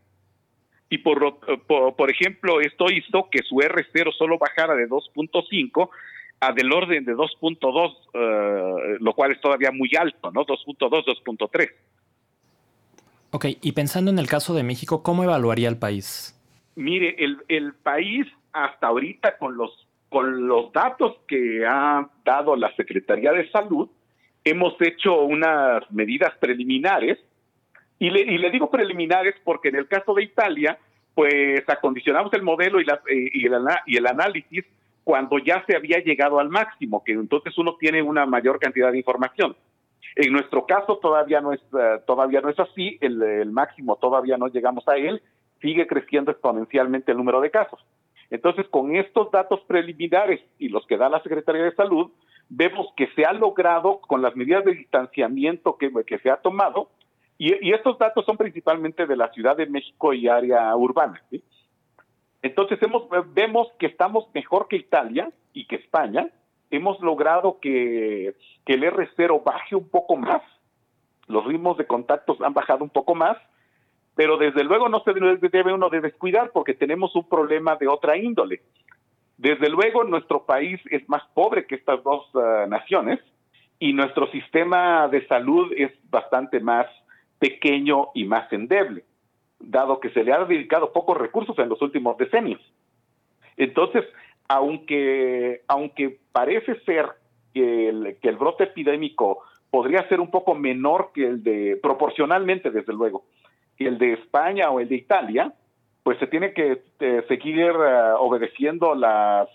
Y 0.90 1.00
por, 1.00 1.40
por, 1.68 1.96
por 1.96 2.10
ejemplo 2.10 2.60
esto 2.60 2.86
hizo 2.90 3.30
que 3.30 3.44
su 3.44 3.58
R0 3.58 4.14
solo 4.18 4.38
bajara 4.38 4.74
de 4.74 4.88
2.5 4.88 5.90
a 6.40 6.54
del 6.54 6.72
orden 6.72 7.04
de 7.04 7.16
2.2, 7.16 7.98
eh, 8.14 8.98
lo 9.00 9.14
cual 9.14 9.32
es 9.32 9.42
todavía 9.42 9.72
muy 9.72 9.90
alto, 9.98 10.32
¿no? 10.32 10.46
2.2, 10.46 11.06
2.3. 11.26 11.72
Ok, 13.32 13.46
y 13.62 13.72
pensando 13.72 14.12
en 14.12 14.20
el 14.20 14.28
caso 14.28 14.54
de 14.54 14.64
México, 14.64 15.04
¿cómo 15.04 15.24
evaluaría 15.24 15.68
el 15.68 15.78
país? 15.78 16.34
Mire, 16.76 17.16
el, 17.18 17.38
el 17.48 17.74
país 17.74 18.28
hasta 18.54 18.88
ahorita 18.88 19.38
con 19.38 19.58
los, 19.58 19.88
con 20.10 20.48
los 20.48 20.72
datos 20.72 21.18
que 21.28 21.66
ha 21.66 22.08
dado 22.24 22.56
la 22.56 22.74
Secretaría 22.76 23.32
de 23.32 23.50
Salud, 23.52 23.90
hemos 24.44 24.76
hecho 24.80 25.22
unas 25.22 25.90
medidas 25.92 26.34
preliminares, 26.40 27.18
y 28.00 28.12
le, 28.12 28.22
y 28.22 28.38
le 28.38 28.52
digo 28.52 28.70
preliminares 28.70 29.36
porque 29.44 29.70
en 29.70 29.76
el 29.76 29.88
caso 29.88 30.14
de 30.14 30.24
Italia, 30.24 30.78
pues 31.16 31.68
acondicionamos 31.68 32.32
el 32.34 32.44
modelo 32.44 32.80
y, 32.80 32.86
la, 32.86 33.02
y, 33.10 33.46
el, 33.46 33.54
y 33.88 33.98
el 33.98 34.06
análisis 34.06 34.66
cuando 35.08 35.38
ya 35.38 35.64
se 35.66 35.74
había 35.74 36.00
llegado 36.00 36.38
al 36.38 36.50
máximo, 36.50 37.02
que 37.02 37.14
entonces 37.14 37.58
uno 37.58 37.78
tiene 37.80 38.02
una 38.02 38.26
mayor 38.26 38.60
cantidad 38.60 38.92
de 38.92 38.98
información. 38.98 39.56
En 40.18 40.34
nuestro 40.34 40.66
caso 40.66 40.98
todavía 40.98 41.40
no 41.40 41.54
es, 41.54 41.62
uh, 41.72 42.04
todavía 42.06 42.42
no 42.42 42.50
es 42.50 42.60
así, 42.60 42.98
el, 43.00 43.50
máximo 43.50 43.96
todavía 43.96 44.36
no 44.36 44.50
llegamos 44.50 44.86
a 44.86 44.98
él, 44.98 45.22
sigue 45.62 45.88
creciendo 45.88 46.32
exponencialmente 46.32 47.14
el 47.14 47.18
número 47.18 47.40
de 47.40 47.50
casos. 47.50 47.80
Entonces, 48.30 48.68
con 48.68 48.98
estos 48.98 49.32
datos 49.32 49.62
preliminares 49.62 50.42
y 50.60 50.68
los 50.68 50.86
que 50.88 50.98
da 50.98 51.08
la 51.08 51.24
Secretaría 51.24 51.64
de 51.64 51.76
Salud, 51.76 52.12
vemos 52.50 52.88
que 52.98 53.08
se 53.16 53.24
ha 53.24 53.32
logrado 53.32 54.02
con 54.02 54.22
las 54.22 54.36
medidas 54.36 54.66
de 54.66 54.74
distanciamiento 54.74 55.78
que, 55.78 55.90
que 56.06 56.20
se 56.20 56.30
ha 56.30 56.36
tomado, 56.36 56.90
y, 57.38 57.66
y, 57.66 57.72
estos 57.72 57.98
datos 57.98 58.26
son 58.26 58.36
principalmente 58.36 59.06
de 59.06 59.16
la 59.16 59.32
Ciudad 59.32 59.56
de 59.56 59.68
México 59.68 60.12
y 60.12 60.28
área 60.28 60.76
urbana. 60.76 61.22
¿sí? 61.30 61.42
Entonces 62.48 62.82
hemos, 62.82 63.04
vemos 63.34 63.68
que 63.78 63.88
estamos 63.88 64.26
mejor 64.34 64.70
que 64.70 64.78
Italia 64.78 65.30
y 65.54 65.68
que 65.68 65.76
España. 65.76 66.30
Hemos 66.72 67.00
logrado 67.02 67.60
que, 67.62 68.36
el 68.66 68.84
R0 68.84 69.44
baje 69.44 69.76
un 69.76 69.90
poco 69.90 70.16
más. 70.16 70.42
Los 71.28 71.46
ritmos 71.46 71.78
de 71.78 71.86
contactos 71.86 72.40
han 72.42 72.54
bajado 72.54 72.86
un 72.86 72.90
poco 72.90 73.16
más, 73.16 73.38
pero 74.16 74.38
desde 74.38 74.64
luego 74.64 74.88
no 74.88 75.02
se 75.02 75.12
debe 75.50 75.74
uno 75.74 75.90
de 75.90 76.00
descuidar 76.00 76.52
porque 76.54 76.74
tenemos 76.74 77.14
un 77.16 77.28
problema 77.28 77.76
de 77.76 77.90
otra 77.90 78.16
índole. 78.16 78.62
Desde 79.38 79.70
luego, 79.70 80.06
nuestro 80.06 80.46
país 80.46 80.80
es 80.90 81.08
más 81.10 81.24
pobre 81.34 81.68
que 81.68 81.76
estas 81.76 82.02
dos 82.02 82.30
ah, 82.36 82.66
naciones 82.68 83.20
y 83.78 83.92
nuestro 83.92 84.28
sistema 84.32 85.08
de 85.10 85.28
salud 85.28 85.72
es 85.76 85.92
bastante 86.10 86.62
más 86.62 86.88
pequeño 87.40 88.08
y 88.16 88.24
más 88.24 88.52
endeble, 88.54 89.04
dado 89.60 90.00
que 90.00 90.10
se 90.12 90.24
le 90.24 90.34
ha 90.34 90.44
dedicado 90.46 90.92
pocos 90.92 91.18
recursos 91.18 91.58
en 91.60 91.70
los 91.70 91.82
últimos 91.82 92.18
decenios. 92.18 92.62
Entonces, 93.58 94.06
aunque, 94.48 95.62
aunque 95.68 96.20
parece 96.32 96.80
ser 96.82 97.08
que 97.54 97.90
el, 97.90 98.18
que 98.22 98.30
el 98.30 98.38
brote 98.38 98.66
epidémico 98.66 99.44
podría 99.70 100.08
ser 100.08 100.20
un 100.20 100.32
poco 100.32 100.56
menor 100.56 101.12
que 101.14 101.26
el 101.26 101.44
de, 101.44 101.80
proporcionalmente 101.82 102.72
desde 102.72 102.94
luego, 102.94 103.26
que 103.78 103.88
el 103.88 103.98
de 103.98 104.14
España 104.14 104.70
o 104.70 104.80
el 104.80 104.88
de 104.88 104.96
Italia, 104.96 105.54
pues 106.04 106.18
se 106.20 106.28
tiene 106.28 106.54
que 106.54 106.84
eh, 107.00 107.26
seguir 107.28 107.58
eh, 107.60 108.12
obedeciendo 108.18 108.96
las, 108.96 109.50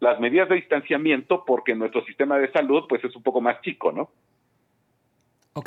las 0.00 0.18
medidas 0.18 0.48
de 0.48 0.56
distanciamiento 0.56 1.44
porque 1.46 1.74
nuestro 1.74 2.04
sistema 2.04 2.38
de 2.38 2.50
salud 2.50 2.84
pues 2.88 3.04
es 3.04 3.14
un 3.14 3.22
poco 3.22 3.40
más 3.40 3.60
chico, 3.62 3.92
¿no? 3.92 4.10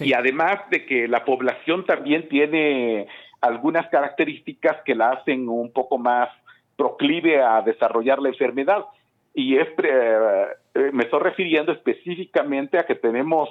Y 0.01 0.13
además 0.13 0.69
de 0.69 0.85
que 0.85 1.07
la 1.07 1.25
población 1.25 1.83
también 1.83 2.29
tiene 2.29 3.07
algunas 3.41 3.88
características 3.88 4.77
que 4.86 4.96
la 4.96 5.12
hacen 5.12 5.48
un 5.48 5.72
poco 5.72 5.98
más 5.98 6.29
proclive 6.75 7.41
a 7.41 7.62
desarrollar 7.62 8.19
la 8.19 8.29
enfermedad. 8.29 8.86
Y 9.34 9.58
es, 9.58 9.67
eh, 9.84 10.91
me 10.93 11.03
estoy 11.03 11.19
refiriendo 11.19 11.72
específicamente 11.72 12.77
a 12.77 12.86
que 12.86 12.96
tenemos, 12.96 13.50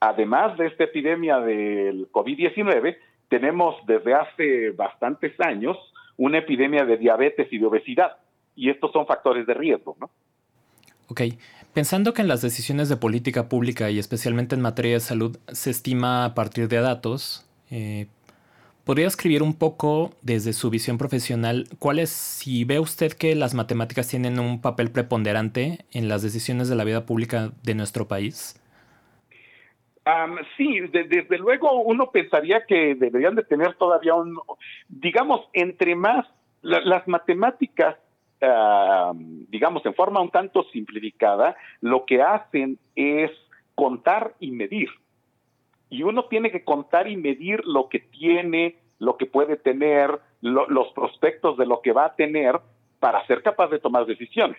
además 0.00 0.56
de 0.58 0.66
esta 0.66 0.84
epidemia 0.84 1.38
del 1.40 2.10
COVID-19, 2.10 2.96
tenemos 3.28 3.76
desde 3.86 4.14
hace 4.14 4.70
bastantes 4.70 5.38
años 5.40 5.76
una 6.16 6.38
epidemia 6.38 6.84
de 6.84 6.96
diabetes 6.96 7.48
y 7.52 7.58
de 7.58 7.66
obesidad. 7.66 8.16
Y 8.56 8.70
estos 8.70 8.92
son 8.92 9.06
factores 9.06 9.46
de 9.46 9.54
riesgo, 9.54 9.96
¿no? 10.00 10.10
Ok. 11.08 11.22
Pensando 11.72 12.14
que 12.14 12.22
en 12.22 12.28
las 12.28 12.40
decisiones 12.40 12.88
de 12.88 12.96
política 12.96 13.48
pública 13.48 13.90
y 13.90 13.98
especialmente 13.98 14.54
en 14.54 14.62
materia 14.62 14.94
de 14.94 15.00
salud 15.00 15.36
se 15.48 15.70
estima 15.70 16.24
a 16.24 16.34
partir 16.34 16.68
de 16.68 16.80
datos, 16.80 17.44
eh, 17.70 18.06
¿podría 18.84 19.06
escribir 19.06 19.42
un 19.42 19.54
poco 19.54 20.10
desde 20.22 20.52
su 20.52 20.70
visión 20.70 20.98
profesional 20.98 21.66
cuál 21.78 22.06
si 22.06 22.64
ve 22.64 22.78
usted 22.78 23.12
que 23.12 23.34
las 23.34 23.54
matemáticas 23.54 24.08
tienen 24.08 24.38
un 24.38 24.60
papel 24.60 24.90
preponderante 24.90 25.84
en 25.92 26.08
las 26.08 26.22
decisiones 26.22 26.68
de 26.68 26.76
la 26.76 26.84
vida 26.84 27.06
pública 27.06 27.52
de 27.62 27.74
nuestro 27.74 28.06
país? 28.06 28.60
sí, 30.56 30.80
desde 30.92 31.38
luego 31.38 31.80
uno 31.80 32.10
pensaría 32.10 32.66
que 32.66 32.94
deberían 32.94 33.34
de 33.34 33.42
tener 33.42 33.74
todavía 33.76 34.14
un, 34.14 34.38
digamos, 34.88 35.48
entre 35.54 35.94
más 35.96 36.26
las 36.60 37.08
matemáticas, 37.08 37.96
digamos, 39.48 39.84
en 39.86 39.94
forma 39.94 40.20
un 40.20 40.30
tanto 40.30 40.64
simplificada, 40.72 41.56
lo 41.80 42.04
que 42.04 42.22
hacen 42.22 42.78
es 42.94 43.30
contar 43.74 44.34
y 44.40 44.50
medir. 44.50 44.88
Y 45.94 46.02
uno 46.02 46.24
tiene 46.24 46.50
que 46.50 46.64
contar 46.64 47.06
y 47.06 47.16
medir 47.16 47.64
lo 47.64 47.88
que 47.88 48.00
tiene, 48.00 48.78
lo 48.98 49.16
que 49.16 49.26
puede 49.26 49.56
tener, 49.56 50.18
los 50.40 50.88
prospectos 50.92 51.56
de 51.56 51.66
lo 51.66 51.82
que 51.82 51.92
va 51.92 52.06
a 52.06 52.16
tener 52.16 52.58
para 52.98 53.24
ser 53.28 53.44
capaz 53.44 53.68
de 53.68 53.78
tomar 53.78 54.04
decisiones. 54.04 54.58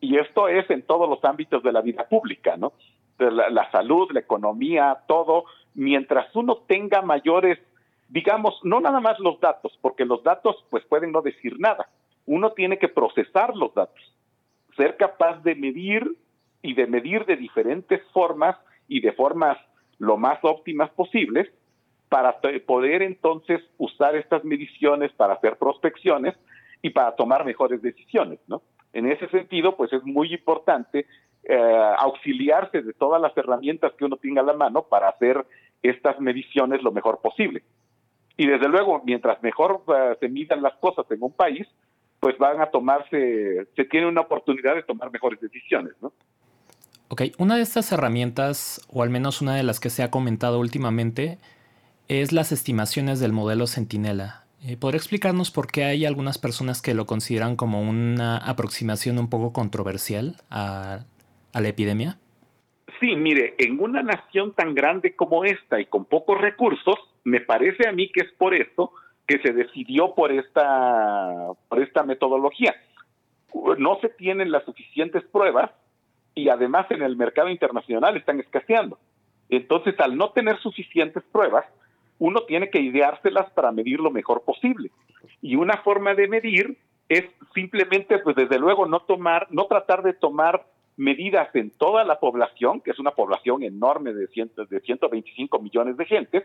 Y 0.00 0.18
esto 0.18 0.48
es 0.48 0.68
en 0.70 0.82
todos 0.82 1.08
los 1.08 1.24
ámbitos 1.24 1.62
de 1.62 1.70
la 1.70 1.80
vida 1.80 2.08
pública, 2.08 2.56
¿no? 2.56 2.72
la, 3.18 3.50
la 3.50 3.70
salud, 3.70 4.10
la 4.10 4.18
economía, 4.18 4.98
todo, 5.06 5.44
mientras 5.74 6.34
uno 6.34 6.56
tenga 6.66 7.02
mayores, 7.02 7.60
digamos, 8.08 8.58
no 8.64 8.80
nada 8.80 8.98
más 8.98 9.20
los 9.20 9.38
datos, 9.38 9.78
porque 9.80 10.04
los 10.04 10.24
datos 10.24 10.56
pues 10.70 10.84
pueden 10.86 11.12
no 11.12 11.22
decir 11.22 11.54
nada. 11.60 11.88
Uno 12.26 12.50
tiene 12.50 12.80
que 12.80 12.88
procesar 12.88 13.54
los 13.54 13.72
datos, 13.74 14.02
ser 14.76 14.96
capaz 14.96 15.40
de 15.44 15.54
medir 15.54 16.16
y 16.62 16.74
de 16.74 16.88
medir 16.88 17.26
de 17.26 17.36
diferentes 17.36 18.02
formas 18.12 18.56
y 18.88 18.98
de 19.02 19.12
formas 19.12 19.56
lo 19.98 20.16
más 20.16 20.38
óptimas 20.42 20.90
posibles 20.90 21.48
para 22.08 22.40
poder 22.66 23.02
entonces 23.02 23.60
usar 23.78 24.14
estas 24.14 24.44
mediciones 24.44 25.12
para 25.12 25.34
hacer 25.34 25.56
prospecciones 25.56 26.34
y 26.82 26.90
para 26.90 27.16
tomar 27.16 27.44
mejores 27.44 27.82
decisiones, 27.82 28.38
¿no? 28.46 28.62
En 28.92 29.10
ese 29.10 29.28
sentido, 29.28 29.76
pues 29.76 29.92
es 29.92 30.04
muy 30.04 30.32
importante 30.32 31.06
eh, 31.42 31.92
auxiliarse 31.98 32.82
de 32.82 32.92
todas 32.92 33.20
las 33.20 33.36
herramientas 33.36 33.92
que 33.98 34.04
uno 34.04 34.16
tenga 34.16 34.42
a 34.42 34.44
la 34.44 34.52
mano 34.52 34.82
para 34.84 35.08
hacer 35.08 35.44
estas 35.82 36.20
mediciones 36.20 36.82
lo 36.82 36.92
mejor 36.92 37.20
posible. 37.20 37.62
Y 38.36 38.46
desde 38.46 38.68
luego, 38.68 39.02
mientras 39.04 39.42
mejor 39.42 39.82
eh, 39.88 40.16
se 40.20 40.28
midan 40.28 40.62
las 40.62 40.74
cosas 40.76 41.10
en 41.10 41.22
un 41.22 41.32
país, 41.32 41.66
pues 42.20 42.38
van 42.38 42.60
a 42.60 42.66
tomarse, 42.66 43.66
se 43.74 43.84
tiene 43.84 44.06
una 44.06 44.22
oportunidad 44.22 44.74
de 44.74 44.82
tomar 44.82 45.10
mejores 45.10 45.40
decisiones, 45.40 45.92
¿no? 46.00 46.12
Ok, 47.08 47.22
una 47.38 47.56
de 47.56 47.62
estas 47.62 47.92
herramientas, 47.92 48.86
o 48.88 49.02
al 49.02 49.10
menos 49.10 49.40
una 49.42 49.56
de 49.56 49.62
las 49.62 49.80
que 49.80 49.90
se 49.90 50.02
ha 50.02 50.10
comentado 50.10 50.58
últimamente, 50.58 51.38
es 52.08 52.32
las 52.32 52.52
estimaciones 52.52 53.20
del 53.20 53.32
modelo 53.32 53.66
Centinela. 53.66 54.44
Eh, 54.62 54.76
¿Podría 54.76 54.98
explicarnos 54.98 55.50
por 55.50 55.70
qué 55.70 55.84
hay 55.84 56.06
algunas 56.06 56.38
personas 56.38 56.80
que 56.80 56.94
lo 56.94 57.06
consideran 57.06 57.56
como 57.56 57.82
una 57.82 58.38
aproximación 58.38 59.18
un 59.18 59.28
poco 59.28 59.52
controversial 59.52 60.36
a 60.50 61.04
a 61.54 61.60
la 61.60 61.68
epidemia? 61.68 62.18
Sí, 63.00 63.16
mire, 63.16 63.54
en 63.58 63.80
una 63.80 64.02
nación 64.02 64.52
tan 64.52 64.74
grande 64.74 65.16
como 65.16 65.44
esta 65.44 65.80
y 65.80 65.86
con 65.86 66.04
pocos 66.04 66.38
recursos, 66.40 66.96
me 67.24 67.40
parece 67.40 67.88
a 67.88 67.92
mí 67.92 68.10
que 68.10 68.24
es 68.24 68.32
por 68.32 68.54
esto 68.54 68.92
que 69.26 69.38
se 69.38 69.52
decidió 69.52 70.14
por 70.14 70.30
esta, 70.32 71.48
por 71.68 71.80
esta 71.80 72.02
metodología. 72.02 72.74
No 73.78 73.98
se 74.00 74.10
tienen 74.10 74.50
las 74.50 74.64
suficientes 74.64 75.22
pruebas 75.24 75.70
y 76.34 76.48
además 76.48 76.86
en 76.90 77.02
el 77.02 77.16
mercado 77.16 77.48
internacional 77.48 78.16
están 78.16 78.40
escaseando. 78.40 78.98
Entonces, 79.48 79.98
al 80.00 80.16
no 80.16 80.30
tener 80.30 80.58
suficientes 80.60 81.22
pruebas, 81.30 81.64
uno 82.18 82.42
tiene 82.42 82.70
que 82.70 82.80
ideárselas 82.80 83.50
para 83.50 83.72
medir 83.72 84.00
lo 84.00 84.10
mejor 84.10 84.42
posible. 84.42 84.90
Y 85.42 85.56
una 85.56 85.78
forma 85.78 86.14
de 86.14 86.28
medir 86.28 86.78
es 87.08 87.24
simplemente, 87.54 88.18
pues 88.18 88.36
desde 88.36 88.58
luego, 88.58 88.86
no 88.86 89.00
tomar, 89.00 89.46
no 89.50 89.66
tratar 89.66 90.02
de 90.02 90.14
tomar 90.14 90.66
medidas 90.96 91.54
en 91.54 91.70
toda 91.70 92.04
la 92.04 92.18
población, 92.18 92.80
que 92.80 92.92
es 92.92 92.98
una 92.98 93.10
población 93.12 93.62
enorme 93.62 94.12
de, 94.12 94.26
cientos, 94.28 94.68
de 94.68 94.80
125 94.80 95.58
millones 95.58 95.96
de 95.96 96.06
gentes, 96.06 96.44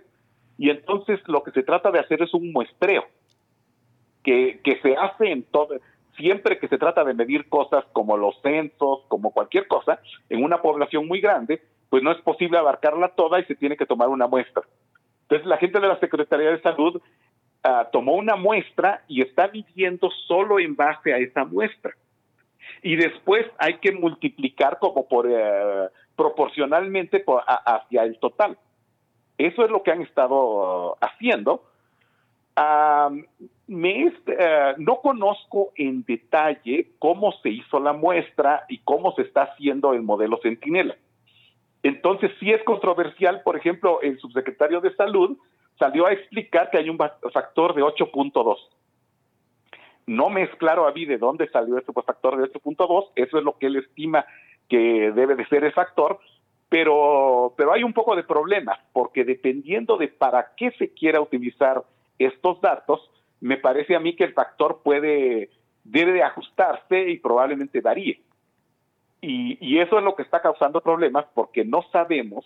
y 0.57 0.69
entonces 0.69 1.19
lo 1.27 1.43
que 1.43 1.51
se 1.51 1.63
trata 1.63 1.91
de 1.91 1.99
hacer 1.99 2.21
es 2.21 2.33
un 2.33 2.51
muestreo 2.51 3.05
que, 4.23 4.59
que 4.63 4.79
se 4.81 4.95
hace 4.97 5.31
en 5.31 5.43
todo, 5.43 5.75
siempre 6.19 6.59
que 6.59 6.67
se 6.67 6.77
trata 6.77 7.03
de 7.03 7.13
medir 7.13 7.47
cosas 7.49 7.85
como 7.93 8.17
los 8.17 8.39
censos, 8.41 8.99
como 9.07 9.31
cualquier 9.31 9.67
cosa, 9.67 9.99
en 10.29 10.43
una 10.43 10.61
población 10.61 11.07
muy 11.07 11.21
grande, 11.21 11.61
pues 11.89 12.03
no 12.03 12.11
es 12.11 12.21
posible 12.21 12.57
abarcarla 12.57 13.09
toda 13.15 13.39
y 13.39 13.45
se 13.45 13.55
tiene 13.55 13.77
que 13.77 13.85
tomar 13.85 14.09
una 14.09 14.27
muestra. 14.27 14.63
Entonces 15.23 15.47
la 15.47 15.57
gente 15.57 15.79
de 15.79 15.87
la 15.87 15.99
Secretaría 15.99 16.51
de 16.51 16.61
Salud 16.61 17.01
ah, 17.63 17.87
tomó 17.91 18.15
una 18.15 18.35
muestra 18.35 19.03
y 19.07 19.21
está 19.21 19.47
viviendo 19.47 20.09
solo 20.27 20.59
en 20.59 20.75
base 20.75 21.13
a 21.13 21.17
esa 21.17 21.45
muestra 21.45 21.93
y 22.81 22.95
después 22.95 23.45
hay 23.57 23.77
que 23.79 23.91
multiplicar 23.91 24.79
como 24.79 25.07
por 25.07 25.27
eh, 25.29 25.89
proporcionalmente 26.15 27.23
hacia 27.65 28.03
el 28.03 28.19
total. 28.19 28.57
Eso 29.37 29.63
es 29.63 29.71
lo 29.71 29.83
que 29.83 29.91
han 29.91 30.01
estado 30.01 30.97
haciendo. 31.01 31.63
Me 33.69 34.07
eh, 34.07 34.73
no 34.77 34.97
conozco 35.01 35.71
en 35.75 36.03
detalle 36.03 36.91
cómo 36.99 37.31
se 37.43 37.49
hizo 37.49 37.79
la 37.79 37.93
muestra 37.93 38.65
y 38.67 38.79
cómo 38.79 39.13
se 39.13 39.21
está 39.21 39.43
haciendo 39.43 39.93
el 39.93 40.01
modelo 40.01 40.39
Centinela. 40.43 40.97
Entonces, 41.83 42.31
sí 42.39 42.51
es 42.51 42.61
controversial, 42.63 43.41
por 43.43 43.55
ejemplo, 43.55 44.01
el 44.01 44.19
subsecretario 44.19 44.81
de 44.81 44.93
Salud 44.95 45.37
salió 45.77 46.07
a 46.07 46.11
explicar 46.11 46.69
que 46.69 46.77
hay 46.77 46.89
un 46.89 46.97
factor 46.97 47.73
de 47.73 47.81
8.2 47.81 48.57
no 50.09 50.31
me 50.31 50.41
es 50.41 50.49
claro 50.55 50.87
a 50.87 50.91
mí 50.91 51.05
de 51.05 51.19
dónde 51.19 51.47
salió 51.49 51.77
este 51.77 51.93
factor 51.93 52.35
de 52.35 52.51
8.2, 52.51 53.11
eso 53.15 53.37
es 53.37 53.43
lo 53.43 53.59
que 53.59 53.67
él 53.67 53.75
estima 53.75 54.25
que 54.67 55.11
debe 55.11 55.35
de 55.35 55.45
ser 55.45 55.63
el 55.63 55.71
factor, 55.71 56.19
pero, 56.67 57.53
pero 57.55 57.73
hay 57.73 57.83
un 57.83 57.93
poco 57.93 58.15
de 58.15 58.23
problema, 58.23 58.79
porque 58.91 59.23
dependiendo 59.23 59.97
de 59.97 60.07
para 60.07 60.53
qué 60.57 60.71
se 60.79 60.91
quiera 60.95 61.21
utilizar 61.21 61.83
estos 62.17 62.59
datos, 62.59 63.07
me 63.41 63.57
parece 63.57 63.95
a 63.95 63.99
mí 63.99 64.15
que 64.15 64.23
el 64.23 64.33
factor 64.33 64.81
puede, 64.83 65.49
debe 65.83 66.13
de 66.13 66.23
ajustarse 66.23 67.09
y 67.09 67.17
probablemente 67.17 67.81
varíe. 67.81 68.21
Y, 69.21 69.57
y 69.59 69.79
eso 69.79 69.97
es 69.97 70.03
lo 70.03 70.15
que 70.15 70.23
está 70.23 70.41
causando 70.41 70.81
problemas 70.81 71.25
porque 71.33 71.65
no 71.65 71.83
sabemos 71.91 72.45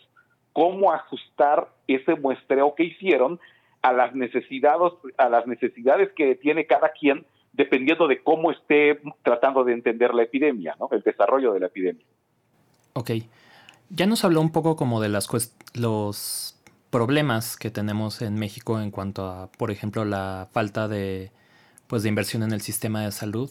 cómo 0.53 0.91
ajustar 0.91 1.67
ese 1.87 2.15
muestreo 2.15 2.73
que 2.75 2.83
hicieron 2.83 3.39
a 3.81 3.91
las 3.91 4.15
necesidades, 4.15 4.93
a 5.17 5.29
las 5.29 5.45
necesidades 5.45 6.11
que 6.15 6.35
tiene 6.35 6.65
cada 6.65 6.89
quien 6.89 7.25
dependiendo 7.51 8.07
de 8.07 8.21
cómo 8.21 8.51
esté 8.51 8.99
tratando 9.21 9.63
de 9.63 9.73
entender 9.73 10.13
la 10.13 10.23
epidemia, 10.23 10.75
¿no? 10.79 10.89
el 10.91 11.01
desarrollo 11.01 11.53
de 11.53 11.59
la 11.59 11.67
epidemia. 11.67 12.05
Ok. 12.93 13.11
Ya 13.89 14.07
nos 14.07 14.23
habló 14.23 14.41
un 14.41 14.51
poco 14.51 14.75
como 14.75 15.01
de 15.01 15.09
las 15.09 15.29
los 15.75 16.62
problemas 16.93 17.57
que 17.57 17.71
tenemos 17.71 18.21
en 18.21 18.35
México 18.35 18.79
en 18.79 18.91
cuanto 18.91 19.25
a, 19.25 19.51
por 19.51 19.71
ejemplo, 19.71 20.05
la 20.05 20.47
falta 20.51 20.87
de, 20.87 21.31
pues, 21.87 22.03
de 22.03 22.09
inversión 22.09 22.43
en 22.43 22.51
el 22.51 22.61
sistema 22.61 23.01
de 23.01 23.11
salud. 23.11 23.49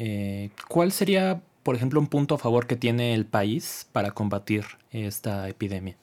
Eh, 0.00 0.50
¿Cuál 0.68 0.90
sería, 0.90 1.40
por 1.62 1.76
ejemplo, 1.76 2.00
un 2.00 2.08
punto 2.08 2.34
a 2.34 2.38
favor 2.38 2.66
que 2.66 2.74
tiene 2.74 3.14
el 3.14 3.24
país 3.24 3.88
para 3.92 4.10
combatir 4.10 4.64
esta 4.90 5.48
epidemia? 5.48 5.94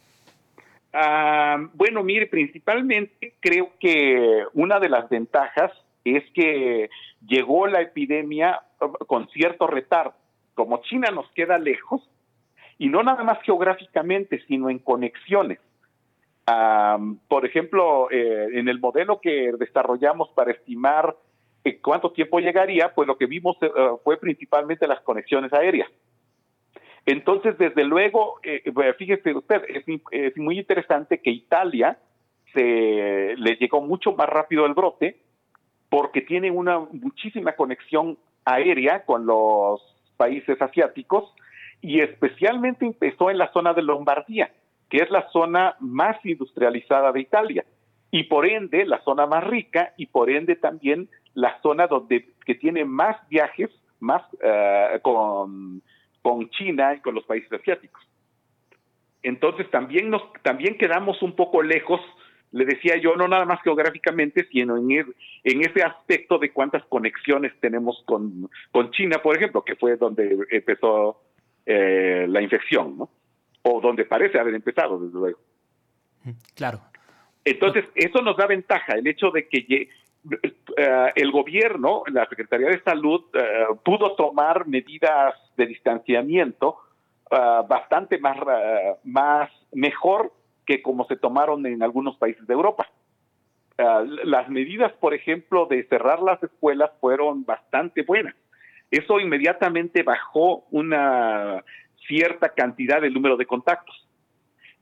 Ah, 0.94 1.58
bueno, 1.74 2.02
mire, 2.02 2.28
principalmente 2.28 3.36
creo 3.42 3.74
que 3.78 4.46
una 4.54 4.80
de 4.80 4.88
las 4.88 5.10
ventajas 5.10 5.74
es 6.06 6.24
que 6.34 6.90
llegó 7.28 7.68
la 7.68 7.82
epidemia 7.82 8.62
uh, 8.80 9.06
con 9.06 9.28
cierto 9.32 9.68
retardo. 9.68 10.16
Como 10.54 10.82
China 10.84 11.12
nos 11.12 11.30
queda 11.32 11.58
lejos, 11.60 12.02
y 12.78 12.88
no 12.88 13.04
nada 13.04 13.24
más 13.24 13.40
geográficamente, 13.44 14.42
sino 14.48 14.70
en 14.70 14.80
conexiones. 14.80 15.60
Por 17.28 17.46
ejemplo, 17.46 18.10
eh, 18.12 18.48
en 18.54 18.68
el 18.68 18.80
modelo 18.80 19.20
que 19.20 19.52
desarrollamos 19.58 20.30
para 20.36 20.52
estimar 20.52 21.16
eh, 21.64 21.80
cuánto 21.82 22.12
tiempo 22.12 22.40
llegaría, 22.40 22.94
pues 22.94 23.08
lo 23.08 23.18
que 23.18 23.26
vimos 23.26 23.58
eh, 23.62 23.70
fue 24.04 24.18
principalmente 24.18 24.88
las 24.88 25.02
conexiones 25.02 25.52
aéreas. 25.54 25.90
Entonces, 27.06 27.58
desde 27.58 27.84
luego, 27.86 28.40
fíjese 28.98 29.34
usted, 29.34 29.64
es, 29.68 30.38
muy 30.38 30.60
interesante 30.60 31.20
que 31.20 31.32
Italia 31.32 31.98
se 32.54 33.36
le 33.36 33.56
llegó 33.60 33.82
mucho 33.82 34.12
más 34.12 34.30
rápido 34.30 34.66
el 34.66 34.74
brote 34.74 35.18
porque 35.90 36.22
tiene 36.22 36.52
una 36.52 36.80
muchísima 36.80 37.54
conexión 37.54 38.18
aérea 38.46 39.06
con 39.06 39.26
los 39.26 39.82
países 40.18 40.62
asiáticos 40.62 41.34
y 41.82 42.02
especialmente 42.02 42.86
empezó 42.86 43.32
en 43.32 43.40
la 43.40 43.52
zona 43.54 43.74
de 43.74 43.82
Lombardía, 43.82 44.52
que 44.90 44.98
es 44.98 45.10
la 45.10 45.30
zona 45.30 45.76
más 45.80 46.18
industrializada 46.26 47.12
de 47.12 47.22
Italia 47.22 47.66
y 48.12 48.24
por 48.24 48.46
ende 48.46 48.86
la 48.86 49.02
zona 49.04 49.26
más 49.26 49.44
rica 49.44 49.94
y 49.98 50.08
por 50.08 50.30
ende 50.30 50.56
también 50.56 51.10
la 51.34 51.62
zona 51.62 51.88
donde 51.88 52.28
que 52.46 52.56
tiene 52.56 52.86
más 52.86 53.18
viajes 53.30 53.70
más 54.00 54.24
eh, 54.42 55.00
con, 55.02 55.82
con 56.22 56.50
China 56.52 56.96
y 56.96 57.02
con 57.02 57.16
los 57.16 57.26
países 57.26 57.52
asiáticos. 57.52 58.02
Entonces 59.22 59.70
también 59.70 60.10
nos 60.10 60.22
también 60.42 60.78
quedamos 60.78 61.22
un 61.22 61.36
poco 61.36 61.62
lejos, 61.62 62.00
le 62.52 62.66
decía 62.66 62.96
yo, 62.98 63.16
no 63.16 63.28
nada 63.28 63.46
más 63.46 63.62
geográficamente, 63.62 64.48
sino 64.52 64.78
en, 64.78 65.14
en 65.44 65.62
ese 65.62 65.84
aspecto 65.84 66.40
de 66.40 66.52
cuántas 66.52 66.84
conexiones 66.86 67.54
tenemos 67.60 68.02
con, 68.06 68.50
con 68.72 68.92
China, 68.92 69.22
por 69.22 69.36
ejemplo, 69.36 69.64
que 69.64 69.76
fue 69.76 69.98
donde 69.98 70.38
empezó 70.50 71.22
eh, 71.66 72.26
la 72.28 72.42
infección, 72.42 72.98
¿no? 72.98 73.10
O 73.64 73.82
donde 73.82 74.06
parece 74.06 74.40
haber 74.40 74.56
empezado, 74.56 75.00
desde 75.00 75.18
luego. 75.18 75.40
Claro. 76.56 76.80
Entonces, 77.44 77.86
eso 77.96 78.22
nos 78.22 78.38
da 78.38 78.46
ventaja, 78.46 78.94
el 78.94 79.08
hecho 79.08 79.32
de 79.32 79.48
que 79.48 79.90
eh, 80.78 81.12
el 81.16 81.32
gobierno, 81.32 82.04
la 82.08 82.28
Secretaría 82.28 82.68
de 82.68 82.82
Salud, 82.84 83.26
eh, 83.34 83.66
pudo 83.84 84.16
tomar 84.16 84.68
medidas 84.68 85.36
de 85.58 85.66
distanciamiento 85.66 86.78
bastante 87.32 88.18
más, 88.18 88.38
más 89.04 89.52
mejor 89.72 90.34
que 90.66 90.82
como 90.82 91.06
se 91.06 91.16
tomaron 91.16 91.64
en 91.68 91.84
algunos 91.84 92.18
países 92.18 92.48
de 92.48 92.56
Europa. 92.56 92.90
las 93.78 94.50
medidas, 94.50 94.92
por 94.94 95.14
ejemplo, 95.14 95.68
de 95.68 95.84
cerrar 95.84 96.24
las 96.24 96.42
escuelas 96.42 96.90
fueron 97.00 97.46
bastante 97.46 98.02
buenas 98.02 98.34
eso 98.92 99.20
inmediatamente 99.20 100.04
bajó 100.04 100.66
una 100.72 101.64
cierta 102.10 102.50
cantidad 102.50 103.00
del 103.00 103.14
número 103.14 103.38
de 103.38 103.46
contactos. 103.46 104.06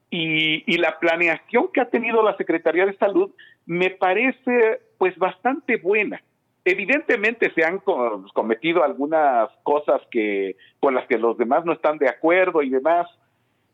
Y, 0.09 0.77
la 0.77 0.97
planeación 0.99 1.67
que 1.73 1.81
ha 1.81 1.89
tenido 1.89 2.23
la 2.23 2.37
Secretaría 2.37 2.85
de 2.85 2.95
Salud 2.97 3.31
me 3.65 3.89
parece 3.89 4.79
pues 4.97 5.15
bastante 5.17 5.75
buena. 5.77 6.21
Evidentemente 6.63 7.51
se 7.53 7.65
han 7.65 7.79
cometido 7.79 8.83
algunas 8.83 9.49
cosas 9.63 10.01
que 10.09 10.55
con 10.79 10.95
las 10.95 11.05
que 11.07 11.17
los 11.17 11.37
demás 11.37 11.65
no 11.65 11.73
están 11.73 11.97
de 11.97 12.09
acuerdo 12.09 12.61
y 12.61 12.69
demás, 12.69 13.07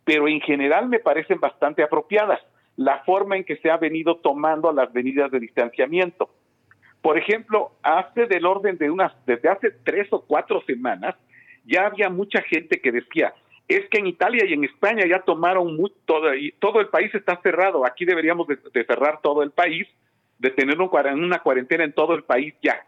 pero 0.04 0.28
en 0.28 0.42
general 0.42 0.90
me 0.90 1.00
parecen 1.00 1.40
bastante 1.40 1.84
apropiadas 1.84 2.40
la 2.76 3.04
forma 3.04 3.38
en 3.38 3.44
que 3.44 3.58
se 3.58 3.70
ha 3.70 3.78
venido 3.78 4.18
tomando 4.18 4.72
las 4.72 4.92
medidas 4.94 5.30
de 5.32 5.40
distanciamiento. 5.40 6.30
Por 7.02 7.18
ejemplo, 7.18 7.74
hace 7.84 8.26
del 8.26 8.46
orden 8.46 8.78
de 8.78 8.90
unas, 8.90 9.14
desde 9.26 9.50
hace 9.50 9.72
tres 9.84 10.08
o 10.12 10.22
cuatro 10.22 10.64
semanas, 10.66 11.16
ya 11.66 11.86
había 11.86 12.10
mucha 12.10 12.42
gente 12.42 12.82
que 12.82 12.92
decía, 12.92 13.34
es 13.68 13.88
que 13.90 14.00
en 14.00 14.08
Italia 14.08 14.46
y 14.46 14.54
en 14.54 14.64
España 14.66 15.06
ya 15.08 15.22
tomaron 15.22 15.78
todo, 16.06 16.34
y 16.36 16.52
todo 16.60 16.82
el 16.82 16.88
país 16.88 17.14
está 17.16 17.40
cerrado, 17.42 17.86
aquí 17.86 18.06
deberíamos 18.06 18.48
de, 18.48 18.58
cerrar 18.86 19.22
todo 19.22 19.44
el 19.44 19.52
país, 19.52 19.88
de 20.38 20.50
tener 20.52 20.80
una 20.80 21.40
cuarentena 21.40 21.84
en 21.84 21.94
todo 21.94 22.16
el 22.16 22.24
país 22.24 22.54
ya. 22.62 22.86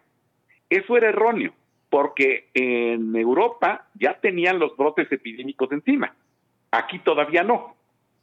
Eso 0.70 0.98
era 0.98 1.10
erróneo, 1.10 1.54
porque 1.90 2.50
en 2.54 3.16
Europa 3.16 3.88
ya 3.94 4.20
tenían 4.20 4.60
los 4.60 4.76
brotes 4.76 5.10
epidémicos 5.12 5.72
encima, 5.72 6.14
aquí 6.72 7.00
todavía 7.00 7.44
no. 7.44 7.76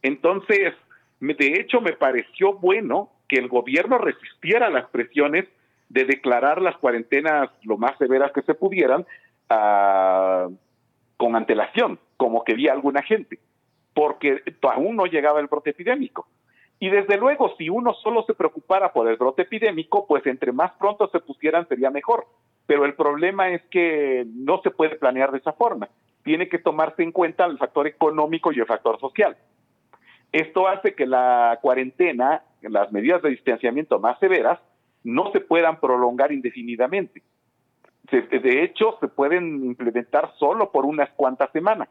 Entonces, 0.02 0.74
de 1.20 1.60
hecho, 1.60 1.80
me 1.80 1.92
pareció 1.92 2.54
bueno 2.54 3.10
que 3.28 3.36
el 3.36 3.48
gobierno 3.48 3.98
resistiera 3.98 4.68
las 4.68 4.90
presiones 4.90 5.46
de 5.88 6.04
declarar 6.04 6.60
las 6.60 6.76
cuarentenas 6.76 7.50
lo 7.62 7.78
más 7.78 7.96
severas 7.98 8.32
que 8.32 8.42
se 8.42 8.54
pudieran 8.54 9.06
ah, 9.48 10.48
con 11.22 11.36
antelación, 11.36 12.00
como 12.16 12.42
quería 12.42 12.72
alguna 12.72 13.00
gente, 13.00 13.38
porque 13.94 14.42
aún 14.62 14.96
no 14.96 15.06
llegaba 15.06 15.38
el 15.38 15.46
brote 15.46 15.70
epidémico. 15.70 16.26
Y 16.80 16.90
desde 16.90 17.16
luego, 17.16 17.54
si 17.56 17.68
uno 17.68 17.94
solo 17.94 18.24
se 18.24 18.34
preocupara 18.34 18.92
por 18.92 19.06
el 19.06 19.16
brote 19.16 19.42
epidémico, 19.42 20.04
pues 20.08 20.26
entre 20.26 20.50
más 20.50 20.72
pronto 20.80 21.08
se 21.12 21.20
pusieran 21.20 21.68
sería 21.68 21.92
mejor. 21.92 22.26
Pero 22.66 22.84
el 22.86 22.94
problema 22.94 23.50
es 23.50 23.62
que 23.70 24.26
no 24.34 24.60
se 24.62 24.72
puede 24.72 24.96
planear 24.96 25.30
de 25.30 25.38
esa 25.38 25.52
forma. 25.52 25.88
Tiene 26.24 26.48
que 26.48 26.58
tomarse 26.58 27.04
en 27.04 27.12
cuenta 27.12 27.44
el 27.44 27.56
factor 27.56 27.86
económico 27.86 28.50
y 28.50 28.58
el 28.58 28.66
factor 28.66 28.98
social. 28.98 29.36
Esto 30.32 30.66
hace 30.66 30.96
que 30.96 31.06
la 31.06 31.56
cuarentena, 31.62 32.42
las 32.62 32.90
medidas 32.90 33.22
de 33.22 33.30
distanciamiento 33.30 34.00
más 34.00 34.18
severas, 34.18 34.58
no 35.04 35.30
se 35.30 35.38
puedan 35.38 35.78
prolongar 35.78 36.32
indefinidamente. 36.32 37.22
De 38.10 38.62
hecho, 38.62 38.98
se 39.00 39.08
pueden 39.08 39.64
implementar 39.64 40.32
solo 40.38 40.70
por 40.70 40.84
unas 40.84 41.10
cuantas 41.10 41.50
semanas. 41.52 41.88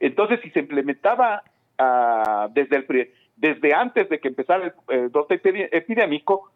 Entonces, 0.00 0.40
si 0.42 0.50
se 0.50 0.60
implementaba 0.60 1.42
ah, 1.78 2.48
desde, 2.52 2.76
el, 2.76 3.10
desde 3.36 3.74
antes 3.74 4.08
de 4.08 4.18
que 4.18 4.28
empezara 4.28 4.74
el, 4.88 5.08
brote 5.08 5.40
epidémico, 5.44 6.50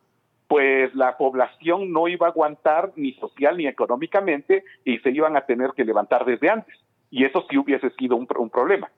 pues 0.49 0.95
la 0.95 1.17
población 1.17 1.93
no 1.93 2.09
iba 2.09 2.27
a 2.27 2.31
aguantar 2.31 2.93
ni 2.97 3.13
social 3.15 3.57
ni 3.57 3.67
económicamente 3.67 4.65
y 4.85 4.99
se 4.99 5.11
iban 5.11 5.37
a 5.37 5.43
tener 5.43 5.73
que 5.77 5.85
levantar 5.85 6.25
desde 6.25 6.51
antes. 6.51 6.77
Y 7.11 7.25
eso 7.25 7.45
sí 7.49 7.59
hubiese 7.59 7.91
sido 7.91 8.17
un, 8.17 8.27
un 8.37 8.51
problema. 8.51 8.91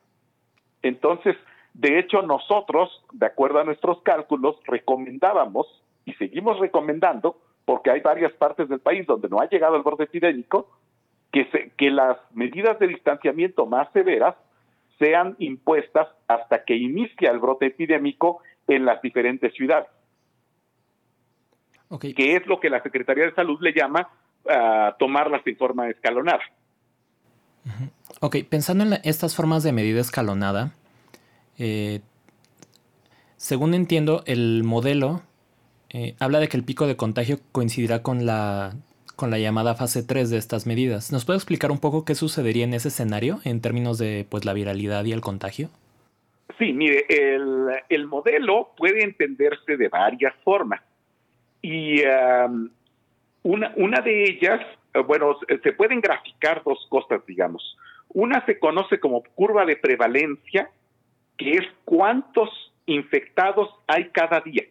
Entonces, 0.82 1.36
de 1.74 1.98
hecho, 1.98 2.22
nosotros, 2.22 3.04
de 3.12 3.26
acuerdo 3.26 3.60
a 3.60 3.64
nuestros 3.64 4.02
cálculos, 4.02 4.56
recomendábamos 4.64 5.66
y 6.04 6.14
seguimos 6.14 6.58
recomendando, 6.58 7.36
porque 7.68 7.90
hay 7.90 8.00
varias 8.00 8.32
partes 8.32 8.66
del 8.70 8.80
país 8.80 9.06
donde 9.06 9.28
no 9.28 9.40
ha 9.40 9.46
llegado 9.46 9.76
el 9.76 9.82
borde 9.82 10.04
epidémico, 10.04 10.70
que, 11.30 11.44
se, 11.50 11.70
que 11.76 11.90
las 11.90 12.16
medidas 12.32 12.78
de 12.78 12.88
distanciamiento 12.88 13.66
más 13.66 13.92
severas 13.92 14.36
sean 14.98 15.36
impuestas 15.38 16.08
hasta 16.28 16.64
que 16.64 16.74
inicia 16.74 17.30
el 17.30 17.38
brote 17.40 17.66
epidémico 17.66 18.40
en 18.66 18.86
las 18.86 19.02
diferentes 19.02 19.52
ciudades. 19.52 19.90
Que 22.00 22.36
es 22.36 22.46
lo 22.46 22.58
que 22.58 22.70
la 22.70 22.82
Secretaría 22.82 23.24
de 23.24 23.34
Salud 23.34 23.60
le 23.60 23.74
llama 23.74 24.08
uh, 24.46 24.96
tomarlas 24.98 25.46
en 25.46 25.56
forma 25.58 25.90
escalonada. 25.90 26.44
Ok, 28.20 28.36
pensando 28.48 28.84
en 28.84 28.94
estas 29.04 29.36
formas 29.36 29.62
de 29.62 29.72
medida 29.72 30.00
escalonada, 30.00 30.72
eh, 31.58 32.00
según 33.36 33.74
entiendo, 33.74 34.22
el 34.24 34.64
modelo 34.64 35.20
eh, 35.90 36.14
habla 36.20 36.40
de 36.40 36.48
que 36.48 36.56
el 36.56 36.64
pico 36.64 36.86
de 36.86 36.96
contagio 36.96 37.38
coincidirá 37.52 38.02
con 38.02 38.26
la, 38.26 38.74
con 39.16 39.30
la 39.30 39.38
llamada 39.38 39.74
fase 39.74 40.02
3 40.02 40.30
de 40.30 40.38
estas 40.38 40.66
medidas. 40.66 41.12
¿Nos 41.12 41.24
puede 41.24 41.38
explicar 41.38 41.70
un 41.70 41.80
poco 41.80 42.04
qué 42.04 42.14
sucedería 42.14 42.64
en 42.64 42.74
ese 42.74 42.88
escenario 42.88 43.40
en 43.44 43.60
términos 43.60 43.98
de 43.98 44.26
pues, 44.28 44.44
la 44.44 44.52
viralidad 44.52 45.04
y 45.04 45.12
el 45.12 45.20
contagio? 45.20 45.70
Sí, 46.58 46.72
mire, 46.72 47.06
el, 47.08 47.68
el 47.88 48.06
modelo 48.06 48.70
puede 48.76 49.04
entenderse 49.04 49.76
de 49.76 49.88
varias 49.88 50.34
formas. 50.42 50.82
Y 51.62 52.02
una, 53.42 53.72
una 53.76 54.00
de 54.00 54.24
ellas, 54.24 54.60
eh, 54.94 55.00
bueno, 55.00 55.38
se 55.62 55.72
pueden 55.72 56.00
graficar 56.00 56.62
dos 56.64 56.86
cosas, 56.88 57.24
digamos. 57.26 57.76
Una 58.08 58.44
se 58.46 58.58
conoce 58.58 59.00
como 59.00 59.22
curva 59.22 59.64
de 59.64 59.76
prevalencia, 59.76 60.70
que 61.36 61.52
es 61.52 61.64
cuántos 61.84 62.50
infectados 62.86 63.68
hay 63.86 64.08
cada 64.10 64.40
día 64.40 64.64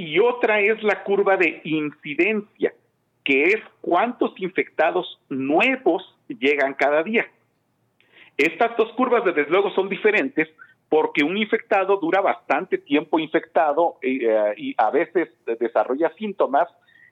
y 0.00 0.18
otra 0.18 0.60
es 0.60 0.82
la 0.82 1.02
curva 1.02 1.36
de 1.36 1.60
incidencia, 1.64 2.72
que 3.22 3.44
es 3.44 3.60
cuántos 3.82 4.32
infectados 4.40 5.20
nuevos 5.28 6.16
llegan 6.26 6.72
cada 6.72 7.02
día. 7.02 7.26
Estas 8.38 8.74
dos 8.78 8.90
curvas, 8.92 9.24
desde 9.24 9.50
luego, 9.50 9.70
son 9.72 9.90
diferentes 9.90 10.48
porque 10.88 11.22
un 11.22 11.36
infectado 11.36 11.98
dura 11.98 12.22
bastante 12.22 12.78
tiempo 12.78 13.18
infectado 13.18 13.98
eh, 14.00 14.54
y 14.56 14.74
a 14.78 14.90
veces 14.90 15.28
desarrolla 15.60 16.12
síntomas 16.18 16.66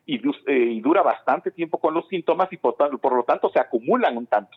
y, 0.07 0.21
eh, 0.47 0.81
dura 0.83 1.03
bastante 1.03 1.51
tiempo 1.51 1.79
con 1.79 1.93
los 1.93 2.09
síntomas 2.09 2.51
y 2.53 2.57
por, 2.57 2.77
por, 2.77 3.13
lo 3.13 3.23
tanto 3.25 3.51
se 3.51 3.61
acumulan 3.61 4.17
un 4.17 4.27
tanto. 4.27 4.57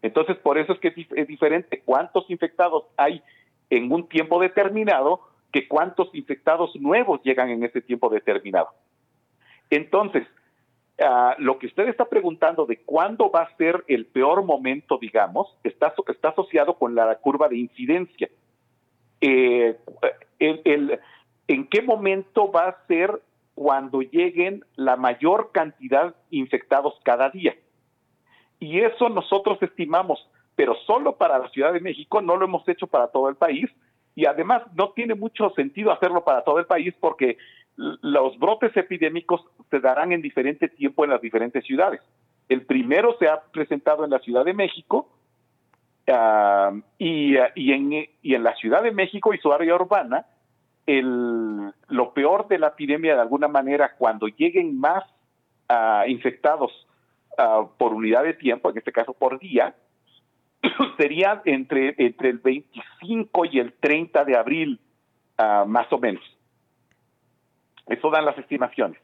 Entonces, 0.00 0.38
por 0.38 0.56
eso 0.56 0.72
es 0.72 0.80
que 0.80 0.88
es, 1.14 1.28
diferente 1.28 1.82
cuántos 1.84 2.30
infectados 2.30 2.84
hay 2.96 3.22
en 3.68 3.92
un 3.92 4.08
tiempo 4.08 4.40
determinado 4.40 5.20
que 5.56 5.68
cuántos 5.68 6.14
infectados 6.14 6.76
nuevos 6.76 7.22
llegan 7.22 7.48
en 7.48 7.64
ese 7.64 7.80
tiempo 7.80 8.10
determinado. 8.10 8.68
Entonces, 9.70 10.26
ah, 11.02 11.34
lo 11.38 11.58
que 11.58 11.68
usted 11.68 11.88
está 11.88 12.04
preguntando 12.04 12.66
de 12.66 12.76
cuándo 12.82 13.30
va 13.30 13.44
a 13.44 13.56
ser 13.56 13.82
el 13.88 14.04
peor 14.04 14.44
momento, 14.44 14.98
digamos, 14.98 15.56
está, 15.64 15.94
está 16.08 16.28
asociado 16.28 16.74
con 16.74 16.94
la 16.94 17.14
curva 17.16 17.48
de 17.48 17.56
incidencia. 17.56 18.28
Eh, 19.22 19.78
¿En 20.38 21.66
qué 21.68 21.80
momento 21.80 22.52
va 22.52 22.68
a 22.68 22.86
ser 22.86 23.22
cuando 23.54 24.02
lleguen 24.02 24.62
la 24.74 24.96
mayor 24.96 25.52
cantidad 25.52 26.14
infectados 26.28 27.00
cada 27.02 27.30
día? 27.30 27.56
Y 28.60 28.80
eso 28.80 29.08
nosotros 29.08 29.56
estimamos, 29.62 30.18
pero 30.54 30.74
solo 30.86 31.16
para 31.16 31.38
la 31.38 31.48
Ciudad 31.48 31.72
de 31.72 31.80
México, 31.80 32.20
no 32.20 32.36
lo 32.36 32.44
hemos 32.44 32.68
hecho 32.68 32.86
para 32.86 33.06
todo 33.08 33.30
el 33.30 33.36
país. 33.36 33.70
Y 34.16 34.26
además 34.26 34.62
no 34.74 34.90
tiene 34.90 35.14
mucho 35.14 35.50
sentido 35.50 35.92
hacerlo 35.92 36.24
para 36.24 36.42
todo 36.42 36.58
el 36.58 36.66
país 36.66 36.92
porque 36.98 37.38
los 37.76 38.36
brotes 38.38 38.76
epidémicos 38.76 39.44
se 39.70 39.78
darán 39.78 40.10
en 40.10 40.22
diferente 40.22 40.68
tiempo 40.68 41.04
en 41.04 41.10
las 41.10 41.20
diferentes 41.20 41.64
ciudades. 41.64 42.00
El 42.48 42.66
primero 42.66 43.16
se 43.18 43.28
ha 43.28 43.40
presentado 43.40 44.04
en 44.04 44.10
la 44.10 44.18
Ciudad 44.18 44.44
de 44.44 44.54
México 44.54 45.08
ah, 46.08 46.72
y, 46.98 47.36
en, 47.36 48.42
la 48.42 48.54
Ciudad 48.56 48.82
de 48.82 48.90
México 48.90 49.32
y 49.32 49.38
su 49.38 49.52
área 49.52 49.74
urbana, 49.76 50.26
lo 50.86 52.12
peor 52.12 52.48
de 52.48 52.58
la 52.58 52.68
epidemia 52.68 53.14
de 53.14 53.20
alguna 53.20 53.48
manera 53.48 53.94
cuando 53.96 54.26
lleguen 54.26 54.80
más 54.80 55.04
ah, 55.68 56.04
infectados 56.08 56.72
Ah, 57.38 57.68
por 57.76 57.92
unidad 57.92 58.24
de 58.24 58.32
tiempo, 58.32 58.70
en 58.70 58.78
este 58.78 58.92
caso 58.92 59.12
por 59.12 59.38
día, 59.38 59.74
sería 60.96 61.42
entre, 61.44 61.94
entre 61.98 62.30
el 62.30 62.38
25 62.38 63.44
y 63.46 63.58
el 63.58 63.72
30 63.74 64.24
de 64.24 64.36
abril, 64.36 64.80
ah, 65.38 65.64
más 65.66 65.92
o 65.92 65.98
menos. 65.98 66.22
Eso 67.86 68.10
dan 68.10 68.24
las 68.24 68.38
estimaciones. 68.38 69.00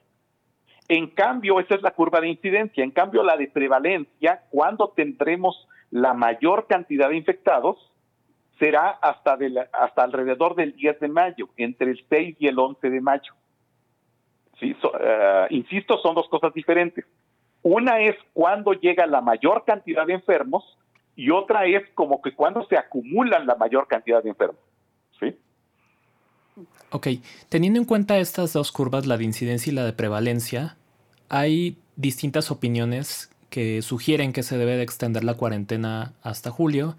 En 0.88 1.08
cambio, 1.08 1.60
esa 1.60 1.76
es 1.76 1.82
la 1.82 1.92
curva 1.92 2.20
de 2.20 2.28
incidencia. 2.28 2.82
En 2.82 2.90
cambio, 2.90 3.22
la 3.22 3.36
de 3.36 3.48
prevalencia, 3.48 4.42
cuando 4.50 4.88
tendremos 4.88 5.68
la 5.90 6.12
mayor 6.12 6.66
cantidad 6.66 7.08
de 7.08 7.16
infectados, 7.16 7.78
será 8.58 8.90
hasta, 8.90 9.38
hasta 9.72 10.02
alrededor 10.02 10.54
del 10.54 10.74
10 10.74 11.00
de 11.00 11.08
mayo, 11.08 11.48
entre 11.56 11.92
el 11.92 12.04
6 12.08 12.36
y 12.38 12.48
el 12.48 12.58
11 12.58 12.90
de 12.90 13.00
mayo. 13.00 13.32
¿Sí? 14.58 14.76
Ah, 15.00 15.46
insisto, 15.50 15.98
son 15.98 16.14
dos 16.14 16.28
cosas 16.28 16.52
diferentes. 16.52 17.04
Una 17.62 18.00
es 18.00 18.16
cuando 18.32 18.72
llega 18.72 19.06
la 19.06 19.20
mayor 19.20 19.64
cantidad 19.64 20.04
de 20.04 20.14
enfermos 20.14 20.76
y 21.16 21.30
otra 21.30 21.66
es 21.66 21.82
como 21.94 22.22
que 22.22 22.34
cuando 22.34 22.66
se 22.66 22.76
acumulan 22.76 23.46
la 23.46 23.56
mayor 23.56 23.86
cantidad 23.86 24.22
de 24.22 24.30
enfermos. 24.30 24.60
¿Sí? 25.20 25.36
Ok, 26.90 27.08
teniendo 27.48 27.78
en 27.78 27.84
cuenta 27.84 28.18
estas 28.18 28.52
dos 28.52 28.72
curvas, 28.72 29.06
la 29.06 29.16
de 29.16 29.24
incidencia 29.24 29.70
y 29.70 29.74
la 29.74 29.84
de 29.84 29.92
prevalencia, 29.92 30.76
hay 31.28 31.76
distintas 31.96 32.50
opiniones 32.50 33.30
que 33.50 33.82
sugieren 33.82 34.32
que 34.32 34.42
se 34.42 34.56
debe 34.56 34.76
de 34.76 34.82
extender 34.82 35.24
la 35.24 35.34
cuarentena 35.34 36.14
hasta 36.22 36.50
julio 36.50 36.96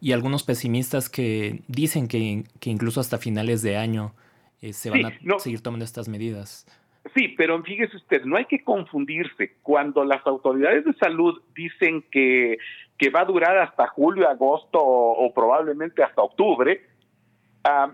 y 0.00 0.12
algunos 0.12 0.42
pesimistas 0.42 1.10
que 1.10 1.60
dicen 1.68 2.08
que, 2.08 2.44
incluso 2.64 3.00
hasta 3.00 3.18
finales 3.18 3.62
de 3.62 3.76
año 3.76 4.14
eh, 4.62 4.72
se 4.72 4.90
van 4.90 5.06
a 5.06 5.38
seguir 5.38 5.60
tomando 5.60 5.84
estas 5.84 6.08
medidas. 6.08 6.66
Sí, 7.14 7.28
pero 7.36 7.62
fíjese 7.62 7.96
usted, 7.96 8.24
no 8.24 8.36
hay 8.36 8.44
que 8.44 8.62
confundirse. 8.62 9.56
Cuando 9.62 10.04
las 10.04 10.26
autoridades 10.26 10.84
de 10.84 10.92
salud 10.94 11.40
dicen 11.54 12.04
que, 12.10 12.58
que 13.00 13.08
va 13.08 13.22
a 13.22 13.24
durar 13.24 13.56
hasta 13.56 13.86
julio, 13.86 14.28
agosto 14.28 14.78
o, 14.78 15.32
probablemente 15.32 16.02
hasta 16.02 16.20
octubre, 16.20 16.82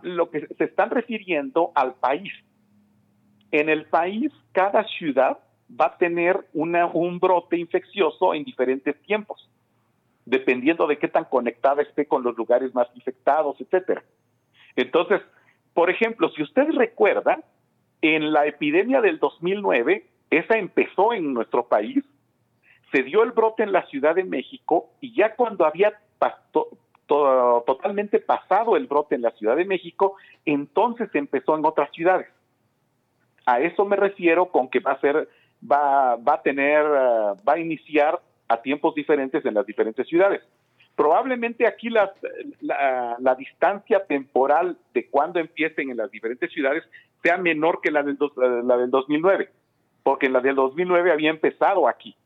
lo 0.03 0.31
que 0.31 0.49
se 0.59 0.65
están 0.65 0.91
refiriendo 0.91 1.71
al 1.77 1.95
país. 1.95 2.33
En 3.53 3.69
el 3.69 3.85
país, 3.87 4.33
cada 4.51 4.83
ciudad 4.83 5.39
va 5.71 5.87
a 5.87 5.97
tener 5.97 6.45
un 6.55 7.21
brote 7.21 7.57
infeccioso 7.57 8.35
en 8.35 8.43
diferentes 8.43 9.01
tiempos, 9.03 9.49
dependiendo 10.25 10.89
de 10.89 10.99
qué 10.99 11.07
tan 11.07 11.27
conectada 11.27 11.83
esté 11.83 12.07
con 12.07 12.25
los 12.25 12.37
lugares 12.37 12.75
más 12.75 12.89
infectados, 12.97 13.61
etcétera. 13.61 14.03
Entonces, 14.75 15.23
por 15.73 15.89
ejemplo, 15.89 16.31
si 16.31 16.43
usted 16.43 16.67
recuerda, 16.73 17.39
en 18.03 18.33
la 18.33 18.47
epidemia 18.47 19.01
del 19.01 19.21
2009, 19.21 20.05
esa 20.31 20.59
empezó 20.59 21.13
en 21.13 21.33
nuestro 21.33 21.69
país, 21.69 22.05
se 22.93 23.03
dio 23.03 23.23
el 23.23 23.33
brote 23.33 23.63
en 23.63 23.73
la 23.73 23.87
Ciudad 23.87 24.15
de 24.15 24.25
México 24.25 24.91
y 25.01 25.15
ya 25.15 25.35
cuando 25.35 25.65
había 25.65 25.93
totalmente 27.07 28.21
pasado 28.21 28.77
el 28.77 28.87
brote 28.87 29.15
en 29.15 29.23
la 29.23 29.31
Ciudad 29.33 29.57
de 29.57 29.65
México, 29.65 30.17
entonces 30.45 31.09
empezó 31.15 31.57
en 31.57 31.65
otras 31.65 31.91
ciudades. 31.93 32.29
A 33.45 33.61
eso 33.61 33.85
me 33.85 33.97
refiero 33.97 34.47
con 34.47 34.69
que 34.69 34.81
va 34.81 34.93
a 34.93 35.01
ser, 35.01 35.29
va, 35.63 36.17
va 36.17 36.35
a 36.35 36.43
tener, 36.43 36.85
eh, 36.85 37.35
va 37.49 37.53
a 37.55 37.59
iniciar 37.59 38.21
a 38.49 38.61
tiempos 38.61 38.95
diferentes 38.95 39.45
en 39.45 39.55
las 39.55 39.67
diferentes 39.67 40.07
ciudades. 40.09 40.43
Probablemente 40.97 41.67
aquí 41.67 41.91
la, 41.91 42.13
la, 42.63 43.35
distancia 43.35 44.07
temporal 44.07 44.79
de 44.95 45.09
cuando 45.11 45.39
empiecen 45.39 45.91
en 45.91 45.99
las 45.99 46.11
diferentes 46.11 46.51
ciudades 46.51 46.85
sea 47.23 47.37
menor 47.37 47.83
que 47.83 47.91
la 47.91 48.03
del, 48.03 48.17
la 48.65 48.79
del 48.79 48.91
2009, 48.91 49.51
porque 50.03 50.31
la 50.31 50.41
del 50.41 50.55
2009 50.55 51.13
había 51.13 51.31
empezado 51.31 51.87
aquí. 51.87 52.17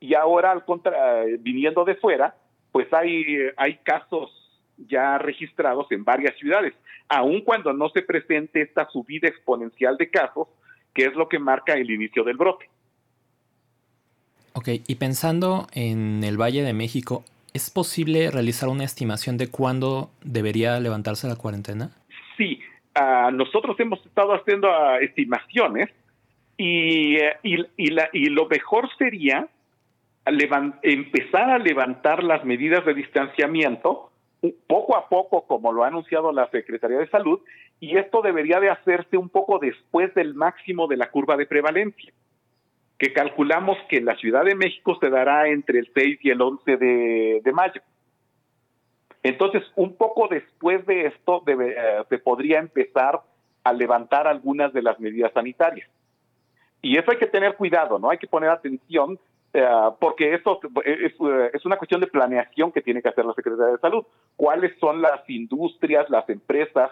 Y 0.00 0.14
ahora, 0.14 0.50
al 0.50 0.64
contra, 0.64 1.24
viniendo 1.38 1.84
de 1.84 1.94
fuera, 1.94 2.34
pues 2.72 2.92
hay, 2.92 3.24
hay 3.56 3.76
casos 3.78 4.30
ya 4.76 5.18
registrados 5.18 5.86
en 5.92 6.04
varias 6.04 6.36
ciudades, 6.38 6.72
aun 7.08 7.42
cuando 7.42 7.72
no 7.72 7.90
se 7.90 8.02
presente 8.02 8.62
esta 8.62 8.88
subida 8.88 9.28
exponencial 9.28 9.96
de 9.96 10.10
casos, 10.10 10.48
que 10.94 11.04
es 11.04 11.14
lo 11.14 11.28
que 11.28 11.38
marca 11.38 11.74
el 11.74 11.90
inicio 11.90 12.24
del 12.24 12.36
brote. 12.36 12.68
Ok, 14.54 14.68
y 14.86 14.94
pensando 14.96 15.66
en 15.72 16.24
el 16.24 16.40
Valle 16.40 16.62
de 16.62 16.72
México, 16.72 17.24
¿es 17.52 17.70
posible 17.70 18.30
realizar 18.30 18.68
una 18.68 18.84
estimación 18.84 19.36
de 19.36 19.50
cuándo 19.50 20.10
debería 20.22 20.80
levantarse 20.80 21.28
la 21.28 21.36
cuarentena? 21.36 21.90
Sí, 22.36 22.60
nosotros 23.32 23.78
hemos 23.78 24.04
estado 24.04 24.32
haciendo 24.34 24.68
ah, 24.70 24.98
estimaciones 25.00 25.90
y, 26.56 27.16
eh, 27.16 27.36
y, 27.42 28.26
lo 28.26 28.46
mejor 28.48 28.88
sería 28.98 29.48
empezar 30.82 31.50
a 31.50 31.58
levantar 31.58 32.22
las 32.22 32.44
medidas 32.44 32.84
de 32.84 32.94
distanciamiento 32.94 34.10
poco 34.66 34.96
a 34.96 35.08
poco, 35.08 35.46
como 35.46 35.72
lo 35.72 35.84
ha 35.84 35.88
anunciado 35.88 36.32
la 36.32 36.48
Secretaría 36.50 36.98
de 36.98 37.08
Salud, 37.08 37.40
y 37.78 37.96
esto 37.96 38.22
debería 38.22 38.60
de 38.60 38.70
hacerse 38.70 39.16
un 39.16 39.28
poco 39.28 39.58
después 39.58 40.14
del 40.14 40.34
máximo 40.34 40.86
de 40.86 40.96
la 40.96 41.10
curva 41.10 41.36
de 41.36 41.46
prevalencia, 41.46 42.12
que 42.98 43.12
calculamos 43.12 43.76
que 43.88 43.98
en 43.98 44.06
la 44.06 44.16
Ciudad 44.16 44.44
de 44.44 44.54
México 44.54 44.96
se 45.00 45.10
dará 45.10 45.48
entre 45.48 45.78
el 45.80 45.90
6 45.92 46.20
y 46.22 46.30
el 46.30 46.40
11 46.40 46.76
de 46.76 47.52
mayo. 47.52 47.82
Entonces, 49.22 49.62
un 49.76 49.96
poco 49.96 50.28
después 50.28 50.84
de 50.86 51.06
esto 51.06 51.42
eh, 51.46 52.04
se 52.08 52.18
podría 52.18 52.58
empezar 52.58 53.20
a 53.64 53.72
levantar 53.72 54.26
algunas 54.26 54.72
de 54.72 54.82
las 54.82 54.98
medidas 54.98 55.32
sanitarias. 55.32 55.88
Y 56.80 56.96
eso 56.96 57.10
hay 57.10 57.18
que 57.18 57.26
tener 57.26 57.56
cuidado, 57.56 57.98
¿no? 57.98 58.08
Hay 58.10 58.16
que 58.16 58.26
poner 58.26 58.48
atención 58.48 59.18
eh, 59.52 59.68
porque 59.98 60.34
eso 60.34 60.60
es, 60.84 61.12
eh, 61.12 61.50
es, 61.52 61.66
una 61.66 61.76
cuestión 61.76 62.00
de 62.00 62.06
planeación 62.06 62.70
que 62.70 62.82
tiene 62.82 63.02
que 63.02 63.08
hacer 63.08 63.24
la 63.24 63.34
Secretaría 63.34 63.72
de 63.72 63.78
Salud. 63.78 64.04
¿Cuáles 64.36 64.78
son 64.78 65.02
las 65.02 65.28
industrias, 65.28 66.08
las 66.08 66.28
empresas 66.28 66.90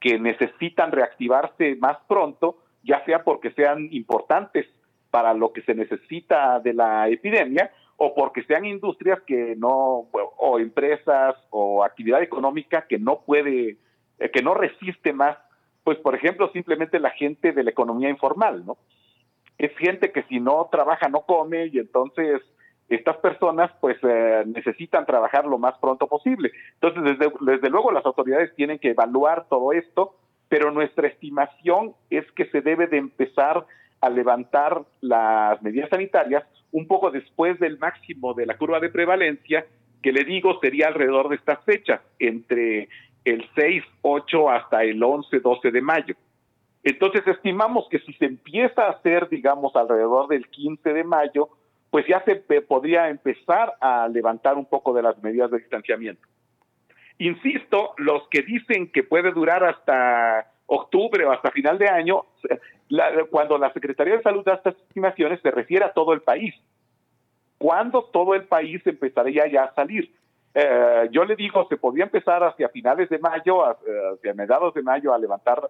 que 0.00 0.18
necesitan 0.18 0.92
reactivarse 0.92 1.74
más 1.76 1.96
pronto, 2.06 2.58
ya 2.82 3.04
sea 3.04 3.24
porque 3.24 3.50
sean 3.52 3.88
importantes 3.92 4.66
para 5.10 5.32
lo 5.32 5.52
que 5.52 5.62
se 5.62 5.74
necesita 5.74 6.60
de 6.60 6.74
la 6.74 7.08
epidemia 7.08 7.70
o 7.96 8.14
porque 8.14 8.44
sean 8.44 8.66
industrias 8.66 9.20
que 9.22 9.56
no, 9.56 10.06
o 10.12 10.58
empresas 10.58 11.34
o 11.50 11.82
actividad 11.82 12.22
económica 12.22 12.86
que 12.86 12.98
no 12.98 13.20
puede, 13.20 13.78
eh, 14.18 14.30
que 14.30 14.42
no 14.42 14.52
resiste 14.52 15.14
más, 15.14 15.38
pues 15.82 15.96
por 15.98 16.14
ejemplo 16.14 16.50
simplemente 16.52 17.00
la 17.00 17.10
gente 17.10 17.52
de 17.52 17.64
la 17.64 17.70
economía 17.70 18.10
informal, 18.10 18.66
¿no? 18.66 18.76
Es 19.58 19.76
gente 19.78 20.12
que 20.12 20.22
si 20.24 20.40
no 20.40 20.68
trabaja 20.70 21.08
no 21.08 21.22
come 21.22 21.66
y 21.66 21.78
entonces 21.78 22.42
estas 22.88 23.16
personas 23.16 23.70
pues 23.80 23.96
eh, 24.02 24.44
necesitan 24.46 25.06
trabajar 25.06 25.44
lo 25.46 25.58
más 25.58 25.76
pronto 25.78 26.06
posible. 26.06 26.52
Entonces 26.80 27.18
desde, 27.18 27.32
desde 27.40 27.70
luego 27.70 27.90
las 27.90 28.04
autoridades 28.06 28.54
tienen 28.54 28.78
que 28.78 28.90
evaluar 28.90 29.46
todo 29.48 29.72
esto, 29.72 30.16
pero 30.48 30.70
nuestra 30.70 31.08
estimación 31.08 31.94
es 32.10 32.30
que 32.32 32.46
se 32.46 32.60
debe 32.60 32.86
de 32.86 32.98
empezar 32.98 33.66
a 34.00 34.10
levantar 34.10 34.82
las 35.00 35.60
medidas 35.62 35.90
sanitarias 35.90 36.44
un 36.72 36.86
poco 36.86 37.10
después 37.10 37.58
del 37.58 37.78
máximo 37.78 38.34
de 38.34 38.46
la 38.46 38.56
curva 38.56 38.80
de 38.80 38.90
prevalencia, 38.90 39.66
que 40.02 40.12
le 40.12 40.24
digo 40.24 40.58
sería 40.60 40.88
alrededor 40.88 41.28
de 41.28 41.36
estas 41.36 41.64
fechas, 41.64 42.00
entre 42.18 42.88
el 43.24 43.44
6, 43.56 43.82
8 44.02 44.50
hasta 44.50 44.84
el 44.84 45.02
11, 45.02 45.40
12 45.40 45.70
de 45.70 45.80
mayo. 45.80 46.14
Entonces 46.86 47.26
estimamos 47.26 47.88
que 47.88 47.98
si 47.98 48.12
se 48.12 48.26
empieza 48.26 48.84
a 48.84 48.90
hacer, 48.90 49.28
digamos, 49.28 49.74
alrededor 49.74 50.28
del 50.28 50.46
15 50.46 50.92
de 50.92 51.02
mayo, 51.02 51.48
pues 51.90 52.06
ya 52.06 52.22
se 52.22 52.36
podría 52.36 53.08
empezar 53.08 53.74
a 53.80 54.06
levantar 54.06 54.56
un 54.56 54.66
poco 54.66 54.94
de 54.94 55.02
las 55.02 55.20
medidas 55.20 55.50
de 55.50 55.58
distanciamiento. 55.58 56.24
Insisto, 57.18 57.92
los 57.96 58.28
que 58.28 58.42
dicen 58.42 58.92
que 58.92 59.02
puede 59.02 59.32
durar 59.32 59.64
hasta 59.64 60.46
octubre 60.66 61.24
o 61.24 61.32
hasta 61.32 61.50
final 61.50 61.76
de 61.76 61.88
año, 61.88 62.22
cuando 63.32 63.58
la 63.58 63.72
Secretaría 63.72 64.18
de 64.18 64.22
Salud 64.22 64.44
da 64.44 64.54
estas 64.54 64.76
estimaciones 64.76 65.40
se 65.40 65.50
refiere 65.50 65.86
a 65.86 65.92
todo 65.92 66.12
el 66.12 66.20
país. 66.20 66.54
¿Cuándo 67.58 68.04
todo 68.12 68.36
el 68.36 68.44
país 68.44 68.80
empezaría 68.86 69.48
ya 69.48 69.64
a 69.64 69.74
salir? 69.74 70.14
Eh, 70.54 71.08
yo 71.10 71.24
le 71.24 71.34
digo, 71.34 71.66
se 71.68 71.78
podría 71.78 72.04
empezar 72.04 72.44
hacia 72.44 72.68
finales 72.68 73.08
de 73.08 73.18
mayo, 73.18 73.64
hacia 73.64 74.34
mediados 74.34 74.72
de 74.72 74.82
mayo, 74.82 75.12
a 75.12 75.18
levantar 75.18 75.68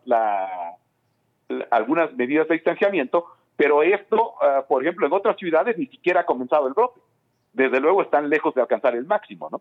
algunas 1.70 2.14
medidas 2.14 2.48
de 2.48 2.54
distanciamiento, 2.54 3.26
pero 3.56 3.82
esto, 3.82 4.34
eh, 4.42 4.62
por 4.68 4.82
ejemplo, 4.82 5.06
en 5.06 5.12
otras 5.12 5.36
ciudades 5.36 5.78
ni 5.78 5.86
siquiera 5.86 6.20
ha 6.20 6.26
comenzado 6.26 6.68
el 6.68 6.74
brote. 6.74 7.00
Desde 7.52 7.80
luego 7.80 8.02
están 8.02 8.28
lejos 8.28 8.54
de 8.54 8.60
alcanzar 8.60 8.94
el 8.94 9.06
máximo, 9.06 9.48
¿no? 9.50 9.60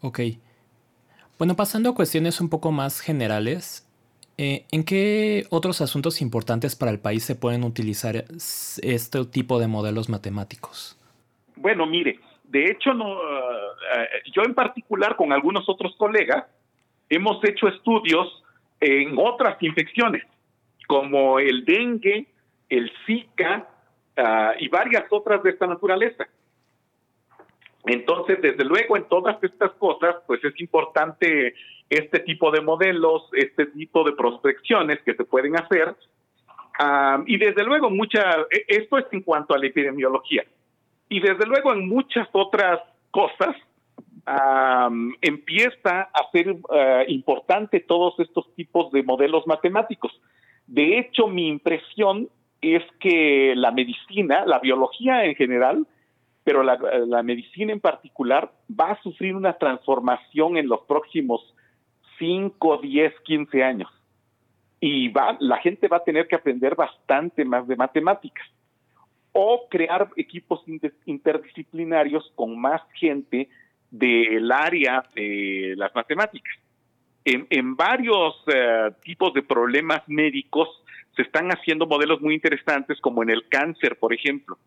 Ok. 0.00 0.20
Bueno, 1.38 1.56
pasando 1.56 1.90
a 1.90 1.94
cuestiones 1.94 2.40
un 2.40 2.48
poco 2.48 2.70
más 2.70 3.00
generales, 3.00 3.88
eh, 4.38 4.64
¿en 4.70 4.84
qué 4.84 5.46
otros 5.50 5.80
asuntos 5.80 6.20
importantes 6.20 6.76
para 6.76 6.92
el 6.92 7.00
país 7.00 7.24
se 7.24 7.34
pueden 7.34 7.64
utilizar 7.64 8.24
este 8.82 9.24
tipo 9.24 9.58
de 9.58 9.66
modelos 9.66 10.08
matemáticos? 10.08 10.96
Bueno, 11.56 11.86
mire, 11.86 12.20
de 12.44 12.70
hecho, 12.70 12.94
no, 12.94 13.14
eh, 13.14 14.08
yo 14.32 14.42
en 14.42 14.54
particular 14.54 15.16
con 15.16 15.32
algunos 15.32 15.68
otros 15.68 15.96
colegas 15.96 16.44
hemos 17.08 17.42
hecho 17.44 17.66
estudios 17.66 18.43
en 18.80 19.14
otras 19.18 19.62
infecciones, 19.62 20.22
como 20.86 21.38
el 21.38 21.64
dengue, 21.64 22.26
el 22.68 22.90
Zika 23.06 23.68
ah, 24.16 24.54
y 24.58 24.68
varias 24.68 25.04
otras 25.10 25.42
de 25.42 25.50
esta 25.50 25.66
naturaleza. 25.66 26.26
Entonces, 27.86 28.40
desde 28.40 28.64
luego, 28.64 28.96
en 28.96 29.04
todas 29.04 29.42
estas 29.42 29.72
cosas, 29.72 30.16
pues 30.26 30.42
es 30.44 30.58
importante 30.60 31.54
este 31.90 32.20
tipo 32.20 32.50
de 32.50 32.62
modelos, 32.62 33.28
este 33.32 33.66
tipo 33.66 34.04
de 34.04 34.12
prospecciones 34.12 35.00
que 35.02 35.14
se 35.14 35.24
pueden 35.24 35.56
hacer. 35.56 35.94
Ah, 36.78 37.22
y 37.26 37.36
desde 37.36 37.62
luego, 37.62 37.90
mucha, 37.90 38.20
e, 38.50 38.64
esto 38.68 38.98
es 38.98 39.06
en 39.12 39.20
cuanto 39.20 39.54
a 39.54 39.58
la 39.58 39.66
epidemiología. 39.66 40.44
Y 41.08 41.20
desde 41.20 41.46
luego, 41.46 41.72
en 41.72 41.88
muchas 41.88 42.28
otras 42.32 42.80
cosas, 43.10 43.54
empieza 45.20 46.02
a 46.02 46.30
ser 46.32 46.56
ah, 46.70 47.02
importante 47.08 47.80
todos 47.80 48.18
estos 48.20 48.54
tipos 48.54 48.90
de 48.92 49.02
modelos 49.02 49.46
matemáticos. 49.46 50.12
De 50.66 50.98
hecho, 50.98 51.28
mi 51.28 51.48
impresión 51.48 52.28
es 52.60 52.82
que 53.00 53.54
la 53.56 53.70
medicina, 53.70 54.46
la 54.46 54.58
biología 54.58 55.24
en 55.24 55.34
general, 55.34 55.86
pero 56.42 56.62
la, 56.62 57.22
medicina 57.22 57.72
en 57.72 57.80
particular 57.80 58.52
va 58.68 58.92
a 58.92 59.02
sufrir 59.02 59.34
una 59.34 59.54
transformación 59.54 60.58
en 60.58 60.68
los 60.68 60.80
próximos 60.82 61.54
5, 62.18 62.78
10, 62.78 63.14
15 63.24 63.64
años. 63.64 63.90
Y 64.78 65.08
va, 65.08 65.36
la 65.40 65.58
gente 65.58 65.88
va 65.88 65.98
a 65.98 66.04
tener 66.04 66.28
que 66.28 66.36
aprender 66.36 66.74
bastante 66.74 67.44
más 67.46 67.66
de 67.66 67.76
matemáticas 67.76 68.46
o 69.32 69.66
crear 69.70 70.10
equipos 70.16 70.62
interdisciplinarios 71.06 72.30
con 72.34 72.58
más 72.60 72.82
gente 72.94 73.48
del 73.90 74.50
área 74.50 75.04
de 75.14 75.74
las 75.76 75.94
matemáticas. 75.94 76.54
En, 77.24 77.74
varios 77.74 78.34
eh, 78.52 78.90
tipos 79.02 79.32
de 79.32 79.42
problemas 79.42 80.02
médicos 80.08 80.68
se 81.16 81.22
están 81.22 81.48
haciendo 81.50 81.86
modelos 81.86 82.20
muy 82.20 82.34
interesantes, 82.34 83.00
como 83.00 83.22
en 83.22 83.30
el 83.30 83.48
cáncer, 83.48 83.96
por 83.98 84.12
ejemplo 84.12 84.58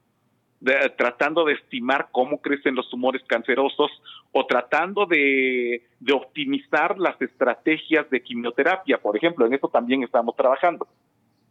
tratando 0.97 1.45
de 1.45 1.53
estimar 1.53 2.09
cómo 2.11 2.41
crecen 2.41 2.75
los 2.75 2.89
tumores 2.89 3.21
cancerosos 3.27 3.91
o 4.31 4.45
tratando 4.45 5.05
de, 5.05 5.83
optimizar 6.11 6.97
las 6.97 7.21
estrategias 7.21 8.09
de 8.09 8.21
quimioterapia, 8.21 8.97
por 8.97 9.15
ejemplo, 9.15 9.45
en 9.45 9.53
eso 9.53 9.67
también 9.67 10.03
estamos 10.03 10.35
trabajando, 10.35 10.87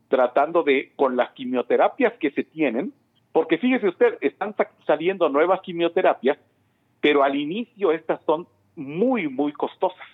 tratando 0.09 0.62
de, 0.62 0.92
con 0.96 1.16
las 1.16 1.31
quimioterapias 1.33 2.14
que 2.14 2.31
se 2.33 2.44
tienen, 2.44 2.92
porque 3.33 3.59
fíjese 3.59 3.88
usted, 3.88 4.18
están 4.20 4.55
saliendo 4.87 5.29
nuevas 5.29 5.61
quimioterapias, 5.61 6.38
pero 7.06 7.22
al 7.22 7.36
inicio 7.36 7.92
estas 7.92 8.20
son 8.24 8.48
muy, 8.74 9.28
muy 9.28 9.52
costosas. 9.52 10.08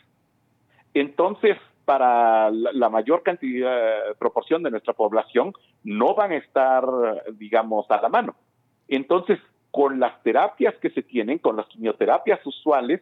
Entonces, 0.92 1.56
para 1.86 2.50
la 2.50 2.90
mayor 2.90 3.22
cantidad, 3.22 4.14
proporción 4.18 4.62
de 4.62 4.70
nuestra 4.70 4.92
población, 4.92 5.54
no 5.84 6.14
van 6.14 6.32
a 6.32 6.36
estar, 6.36 6.84
digamos, 7.32 7.90
a 7.90 7.98
la 7.98 8.10
mano. 8.10 8.34
Entonces, 8.88 9.38
con 9.70 10.00
las 10.00 10.22
terapias 10.22 10.74
que 10.82 10.90
se 10.90 11.02
tienen, 11.02 11.38
con 11.38 11.56
las 11.56 11.66
quimioterapias 11.68 12.46
usuales, 12.46 13.00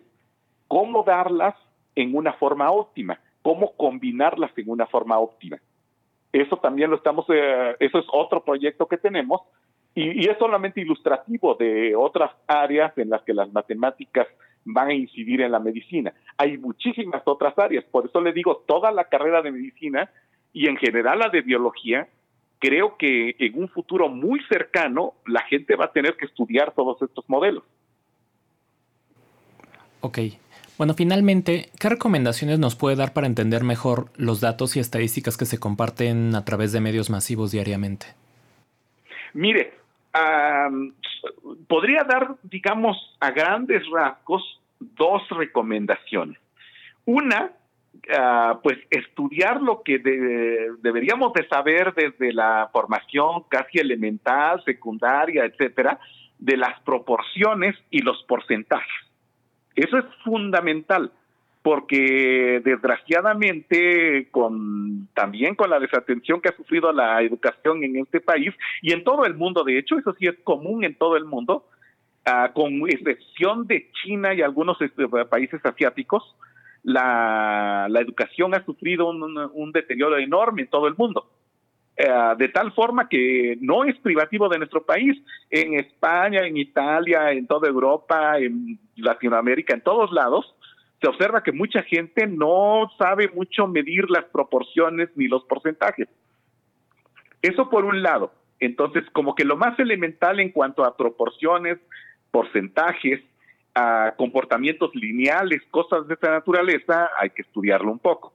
cómo 0.68 1.03
darlas 1.03 1.57
en 1.96 2.14
una 2.14 2.35
forma 2.35 2.70
óptima, 2.70 3.18
cómo 3.42 3.72
combinarlas 3.72 4.57
en 4.57 4.70
una 4.70 4.87
forma 4.87 5.18
óptima. 5.18 5.59
Eso 6.33 6.59
también 6.59 6.90
lo 6.90 6.96
estamos, 6.96 7.26
eh, 7.29 7.74
eso 7.81 7.98
es 7.98 8.07
otro 8.12 8.44
proyecto 8.44 8.87
que 8.87 8.98
tenemos 8.98 9.40
y, 9.94 10.29
es 10.29 10.38
solamente 10.38 10.81
ilustrativo 10.81 11.55
de 11.55 11.94
otras 11.96 12.31
áreas 12.46 12.96
en 12.96 13.11
las 13.11 13.22
que 13.22 13.35
las 13.35 13.53
matemáticas 13.53 14.26
van 14.64 14.88
a 14.88 14.94
incidir 14.94 15.40
en 15.40 15.53
la 15.53 15.59
medicina. 15.59 16.12
Hay 16.37 16.59
muchísimas 16.59 17.22
otras 17.24 17.59
áreas, 17.59 17.85
por 17.85 18.07
eso 18.07 18.20
le 18.20 18.33
digo, 18.33 18.62
toda 18.66 18.92
la 18.92 19.05
carrera 19.05 19.42
de 19.42 19.53
medicina 19.53 20.11
y 20.53 20.68
en 20.68 20.76
general 20.76 21.18
la 21.18 21.29
de 21.29 21.42
biología 21.42 22.09
creo 22.59 22.96
que 22.96 23.35
en 23.38 23.59
un 23.59 23.68
futuro 23.68 24.09
muy 24.09 24.40
cercano 24.48 25.14
la 25.26 25.42
gente 25.42 25.76
va 25.76 25.87
a 25.87 25.92
tener 25.92 26.16
que 26.16 26.26
estudiar 26.26 26.72
todos 26.74 27.00
estos 27.03 27.24
modelos. 27.29 27.64
Ok. 30.00 30.18
Bueno, 30.79 30.94
finalmente, 30.94 31.70
¿qué 31.79 31.90
recomendaciones 31.90 32.59
nos 32.59 32.74
puede 32.74 32.96
dar 32.96 33.12
para 33.12 33.26
entender 33.26 33.64
mejor 33.64 34.07
los 34.16 34.40
datos 34.40 34.76
y 34.76 34.81
estadísticas 34.81 35.37
que 35.37 35.44
se 35.44 35.59
comparten 35.59 36.35
a 36.35 36.44
través 36.44 36.72
de 36.72 36.81
medios 36.81 37.11
masivos 37.11 37.50
diariamente? 37.50 38.07
Mire, 39.35 39.80
podría 41.68 42.05
dar, 42.05 42.37
digamos, 42.42 42.96
a 43.20 43.31
grandes 43.31 43.83
rasgos 43.90 44.61
dos 44.79 45.29
recomendaciones. 45.31 46.38
Una 47.05 47.53
Ah, 48.09 48.61
pues 48.62 48.79
estudiar 48.88 49.61
lo 49.61 49.83
que 49.83 49.99
deberíamos 49.99 51.33
de 51.33 51.46
saber 51.49 51.92
desde 51.94 52.33
la 52.33 52.70
formación 52.73 53.44
casi 53.49 53.79
elemental, 53.79 54.62
secundaria, 54.64 55.44
etcétera, 55.44 55.99
de 56.38 56.57
las 56.57 56.81
proporciones 56.81 57.77
y 57.90 58.01
los 58.01 58.23
porcentajes. 58.25 58.90
Eso 59.75 59.99
es 59.99 60.05
fundamental 60.25 61.12
porque 61.62 62.62
desgraciadamente 62.64 64.29
con 64.31 65.09
también 65.14 65.55
con 65.55 65.68
la 65.68 65.79
desatención 65.79 66.40
que 66.40 66.49
ha 66.49 66.57
sufrido 66.57 66.92
la 66.92 67.20
educación 67.23 67.85
en 67.85 67.96
este 67.96 68.20
país 68.20 68.55
y 68.81 68.92
en 68.92 69.05
todo 69.05 69.27
el 69.27 69.35
mundo, 69.35 69.62
de 69.62 69.79
hecho, 69.79 69.99
eso 69.99 70.14
sí 70.18 70.27
es 70.27 70.38
común 70.42 70.85
en 70.85 70.94
todo 70.94 71.16
el 71.16 71.27
mundo, 71.27 71.66
ah, 72.25 72.53
con 72.55 72.88
excepción 72.88 73.66
de 73.66 73.90
China 74.03 74.33
y 74.35 74.40
algunos 74.40 74.81
este, 74.81 75.07
países 75.29 75.61
asiáticos, 75.64 76.35
la, 76.83 77.88
educación 78.01 78.55
ha 78.55 78.64
sufrido 78.64 79.11
un, 79.11 79.73
deterioro 79.73 80.16
enorme 80.16 80.62
en 80.62 80.68
todo 80.68 80.88
el 80.88 80.94
mundo. 80.96 81.31
Eh, 81.96 82.09
de 82.38 82.49
tal 82.49 82.73
forma 82.73 83.11
que 83.11 83.59
no 83.61 83.85
es 83.85 83.99
privativo 83.99 84.49
de 84.49 84.57
nuestro 84.57 84.83
país. 84.83 85.23
En 85.51 85.75
España, 85.75 86.46
en 86.46 86.57
Italia, 86.57 87.33
en 87.33 87.46
toda 87.46 87.68
Europa, 87.68 88.38
en 88.38 88.79
Latinoamérica, 88.96 89.75
en 89.75 89.83
todos 89.83 90.11
lados, 90.11 90.55
se 91.01 91.09
observa 91.09 91.43
que 91.43 91.53
mucha 91.53 91.83
gente 91.83 92.27
no 92.27 92.91
sabe 92.99 93.29
mucho 93.35 93.67
medir 93.67 94.11
las 94.11 94.25
proporciones 94.27 95.09
ni 95.17 95.29
los 95.29 95.45
porcentajes. 95.45 96.09
Eso 97.41 97.70
por 97.70 97.85
un 97.85 98.03
lado. 98.03 98.33
Entonces, 98.59 99.05
como 99.12 99.35
que 99.35 99.45
lo 99.45 99.57
más 99.57 99.79
elemental 99.79 100.41
en 100.41 100.51
cuanto 100.51 100.85
a 100.85 100.97
proporciones, 100.97 101.79
porcentajes, 102.31 103.22
a 103.74 104.14
comportamientos 104.18 104.95
lineales, 104.95 105.62
cosas 105.70 106.07
de 106.07 106.14
esta 106.14 106.31
naturaleza, 106.31 107.09
hay 107.18 107.31
que 107.31 107.43
estudiarlo 107.43 107.91
un 107.91 107.99
poco. 107.99 108.35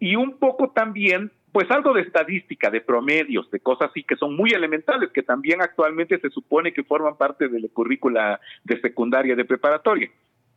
Y 0.00 0.16
un 0.16 0.38
poco 0.38 0.70
también, 0.70 1.30
pues 1.52 1.70
algo 1.70 1.94
de 1.94 2.00
estadística, 2.00 2.70
de 2.70 2.80
promedios, 2.80 3.48
de 3.52 3.60
cosas 3.60 3.90
así 3.90 4.02
que 4.02 4.16
son 4.16 4.34
muy 4.34 4.50
elementales, 4.50 5.10
que 5.12 5.22
también 5.22 5.62
actualmente 5.62 6.18
se 6.18 6.30
supone 6.30 6.72
que 6.72 6.82
forman 6.82 7.16
parte 7.16 7.46
de 7.46 7.60
la 7.60 7.68
currícula 7.68 8.40
de 8.64 8.80
secundaria 8.80 9.36
de 9.36 9.44
preparatoria. 9.44 10.10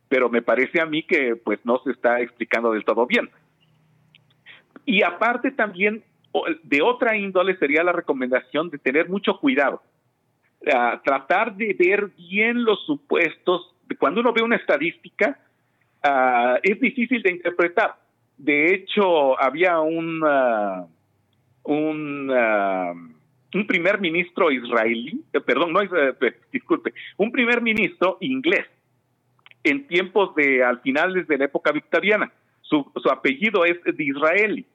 Pero 0.08 0.28
me 0.28 0.42
parece 0.42 0.80
a 0.80 0.86
mí 0.86 1.02
que 1.02 1.36
pues 1.36 1.58
no 1.64 1.80
se 1.84 1.90
está 1.90 2.20
explicando 2.20 2.72
del 2.72 2.84
todo 2.84 3.06
bien. 3.06 3.28
Y 4.86 5.02
aparte 5.02 5.50
también, 5.50 6.02
de 6.62 6.82
otra 6.82 7.16
índole 7.16 7.56
sería 7.58 7.82
la 7.82 7.92
recomendación 7.92 8.70
de 8.70 8.78
tener 8.78 9.08
mucho 9.08 9.38
cuidado. 9.38 9.82
tratar 11.04 11.54
de 11.56 11.74
ver 11.78 12.08
bien 12.16 12.64
los 12.64 12.84
supuestos 12.84 13.74
cuando 13.96 14.20
uno 14.20 14.32
ve 14.32 14.42
una 14.42 14.56
estadística, 14.56 15.38
ah, 16.02 16.58
es 16.62 16.80
difícil 16.80 17.22
de 17.22 17.32
interpretar. 17.32 17.96
De 18.36 18.74
hecho, 18.74 19.40
había 19.40 19.80
un, 19.80 20.22
uh, 20.22 20.88
un, 21.64 22.30
uh, 22.30 23.56
un 23.56 23.66
primer 23.66 24.00
ministro 24.00 24.50
israelí, 24.52 25.24
eh, 25.32 25.40
perdón, 25.40 25.72
no, 25.72 25.82
eh, 25.82 26.14
disculpe, 26.52 26.92
un 27.16 27.32
primer 27.32 27.60
ministro 27.62 28.18
inglés 28.20 28.66
en 29.64 29.86
tiempos 29.86 30.34
de, 30.34 30.62
al 30.64 30.80
finales 30.80 31.26
de 31.26 31.38
la 31.38 31.44
época 31.46 31.72
victoriana. 31.72 32.32
Su, 32.62 32.90
su 33.02 33.10
apellido 33.10 33.64
es 33.64 33.82
de 33.84 34.04
Israeli. 34.04 34.66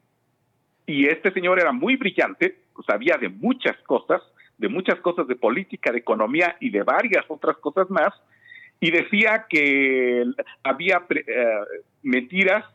Y 0.86 1.08
este 1.08 1.32
señor 1.32 1.60
era 1.60 1.72
muy 1.72 1.96
brillante, 1.96 2.58
sabía 2.86 3.18
de 3.18 3.30
muchas 3.30 3.78
cosas, 3.86 4.22
de 4.58 4.68
muchas 4.68 5.00
cosas 5.00 5.28
de 5.28 5.36
política, 5.36 5.92
de 5.92 6.00
economía 6.00 6.58
y 6.60 6.70
de 6.70 6.84
varias 6.84 7.26
otras 7.28 7.58
cosas 7.58 7.90
más, 7.90 8.14
y 8.80 8.92
decía 8.92 9.46
que 9.50 10.26
había 10.64 11.06
eh, 11.10 11.46
mentiras, 12.02 12.66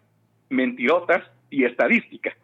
mentirotas 0.49 1.23
y 1.51 1.65
estadística. 1.65 2.35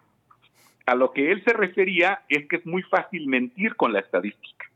A 0.87 0.95
lo 0.95 1.12
que 1.12 1.33
él 1.33 1.43
se 1.45 1.55
refería 1.55 2.23
es 2.29 2.47
que 2.47 2.57
es 2.57 2.67
muy 2.67 2.83
fácil 2.83 3.27
mentir 3.27 3.75
con 3.77 3.93
la 3.95 4.01
estadística. 4.01 4.67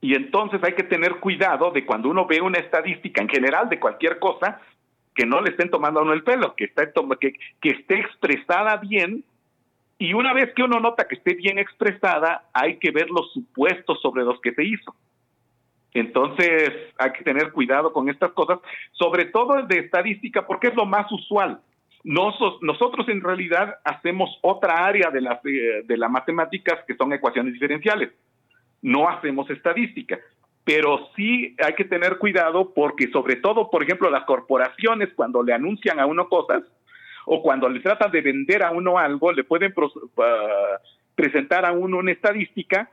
Y 0.00 0.14
entonces 0.14 0.60
hay 0.64 0.72
que 0.72 0.82
tener 0.82 1.16
cuidado 1.16 1.70
de 1.70 1.84
cuando 1.84 2.08
uno 2.08 2.26
ve 2.26 2.40
una 2.40 2.58
estadística 2.58 3.20
en 3.20 3.28
general 3.28 3.68
de 3.68 3.78
cualquier 3.78 4.18
cosa, 4.18 4.60
que 5.14 5.26
no 5.26 5.40
le 5.42 5.50
estén 5.50 5.70
tomando 5.70 6.00
a 6.00 6.02
uno 6.02 6.14
el 6.14 6.22
pelo, 6.22 6.54
que, 6.54 6.72
esté 7.62 7.94
expresada 7.94 8.76
bien. 8.76 9.24
Y 9.98 10.14
una 10.14 10.32
vez 10.32 10.54
que 10.54 10.62
uno 10.62 10.80
nota 10.80 11.06
que 11.06 11.16
esté 11.16 11.34
bien 11.34 11.58
expresada, 11.58 12.44
hay 12.54 12.78
que 12.78 12.90
ver 12.90 13.10
los 13.10 13.30
supuestos 13.32 14.00
sobre 14.00 14.24
los 14.24 14.40
que 14.40 14.54
se 14.54 14.64
hizo. 14.64 14.94
Entonces 15.92 16.70
hay 16.96 17.12
que 17.12 17.24
tener 17.24 17.52
cuidado 17.52 17.92
con 17.92 18.08
estas 18.08 18.32
cosas, 18.32 18.60
sobre 18.92 19.26
todo 19.26 19.62
de 19.64 19.80
estadística, 19.80 20.46
porque 20.46 20.68
es 20.68 20.74
lo 20.74 20.86
más 20.86 21.10
usual. 21.12 21.60
nosotros 22.04 23.06
en 23.08 23.20
realidad 23.20 23.78
hacemos 23.84 24.38
otra 24.40 24.86
área 24.86 25.10
de 25.10 25.20
las 25.20 25.42
de 25.42 25.96
las 25.98 26.10
matemáticas 26.10 26.78
que 26.86 26.94
son 26.94 27.12
ecuaciones 27.12 27.52
diferenciales. 27.52 28.10
No 28.82 29.08
hacemos 29.08 29.48
estadística, 29.50 30.18
pero 30.64 31.10
sí 31.16 31.56
hay 31.64 31.74
que 31.74 31.84
tener 31.84 32.18
cuidado 32.18 32.72
porque 32.74 33.10
sobre 33.10 33.36
todo, 33.36 33.70
por 33.70 33.82
ejemplo, 33.82 34.10
las 34.10 34.24
corporaciones 34.24 35.10
cuando 35.14 35.42
le 35.42 35.52
anuncian 35.52 36.00
a 36.00 36.06
uno 36.06 36.28
cosas 36.28 36.62
o 37.26 37.42
cuando 37.42 37.68
le 37.68 37.80
tratan 37.80 38.10
de 38.10 38.20
vender 38.20 38.62
a 38.62 38.70
uno 38.70 38.98
algo, 38.98 39.32
le 39.32 39.44
pueden 39.44 39.74
presentar 41.14 41.64
a 41.64 41.72
uno 41.72 41.98
una 41.98 42.12
estadística 42.12 42.90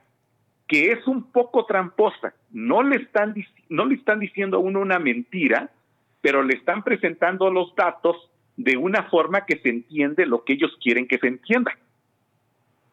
que 0.67 0.91
es 0.91 1.07
un 1.07 1.31
poco 1.31 1.65
tramposa. 1.65 2.33
No 2.51 2.83
le 2.83 2.97
están, 2.97 3.33
no 3.69 3.85
le 3.85 3.95
están 3.95 4.19
diciendo 4.19 4.57
a 4.57 4.59
uno 4.59 4.81
una 4.81 4.99
mentira, 4.99 5.69
pero 6.21 6.43
le 6.43 6.55
están 6.55 6.83
presentando 6.83 7.49
los 7.49 7.73
datos 7.75 8.29
de 8.57 8.75
una 8.75 9.03
forma 9.03 9.45
que 9.45 9.59
se 9.59 9.69
entiende 9.69 10.25
lo 10.25 10.43
que 10.43 10.53
ellos 10.53 10.77
quieren 10.81 11.07
que 11.07 11.19
se 11.19 11.27
entienda. 11.27 11.77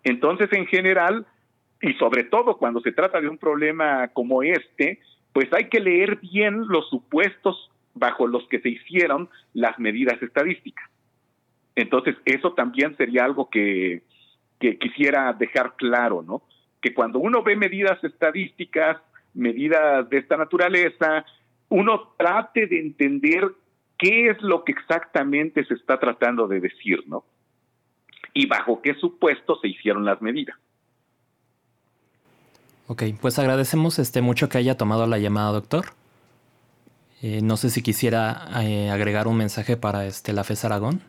Entonces, 0.05 0.53
en 0.53 0.67
general, 0.67 1.27
y 1.85 1.93
sobre 1.95 2.25
todo 2.25 2.57
cuando 2.57 2.81
se 2.81 2.93
trata 2.93 3.21
de 3.21 3.29
un 3.29 3.37
problema 3.37 4.09
como 4.09 4.43
este, 4.43 5.01
pues 5.35 5.53
hay 5.53 5.69
que 5.69 5.81
leer 5.81 6.17
bien 6.17 6.67
los 6.67 6.89
supuestos 6.89 7.71
bajo 7.93 8.27
los 8.27 8.49
que 8.49 8.59
se 8.61 8.71
hicieron 8.71 9.29
las 9.53 9.79
medidas 9.79 10.21
estadísticas. 10.23 10.89
Entonces, 11.77 12.17
eso 12.25 12.55
también 12.55 12.97
sería 12.97 13.25
algo 13.25 13.51
que, 13.51 14.03
quisiera 14.81 15.31
dejar 15.35 15.75
claro, 15.77 16.23
¿no? 16.23 16.43
que 16.81 16.95
cuando 16.95 17.19
uno 17.19 17.43
ve 17.43 17.55
medidas 17.55 18.03
estadísticas, 18.03 18.97
medidas 19.35 20.09
de 20.09 20.19
esta 20.19 20.39
naturaleza, 20.39 21.27
uno 21.69 22.15
trate 22.17 22.67
de 22.67 22.81
entender 22.81 23.51
qué 23.99 24.31
es 24.31 24.41
lo 24.41 24.65
que 24.65 24.73
exactamente 24.73 25.67
se 25.67 25.75
está 25.75 26.01
tratando 26.01 26.49
de 26.49 26.61
decir, 26.61 27.03
¿no? 27.07 27.25
Y 28.33 28.47
bajo 28.47 28.81
qué 28.81 28.95
supuesto 28.95 29.59
se 29.61 29.69
hicieron 29.69 30.07
las 30.07 30.23
medidas. 30.23 30.57
Ok, 32.87 33.03
pues 33.21 33.39
agradecemos 33.39 33.99
este 33.99 34.21
mucho 34.21 34.49
que 34.49 34.59
haya 34.59 34.77
tomado 34.77 35.07
la 35.07 35.19
llamada, 35.19 35.53
doctor. 35.53 35.87
Eh, 37.23 37.41
no 37.43 37.57
sé 37.57 37.71
si 37.71 37.83
quisiera 37.83 38.49
eh, 38.63 38.91
agregar 38.91 39.27
un 39.27 39.39
mensaje 39.39 39.79
para 39.79 40.05
este, 40.05 40.35
la 40.35 40.45
FES 40.45 40.67
Aragón. 40.67 41.01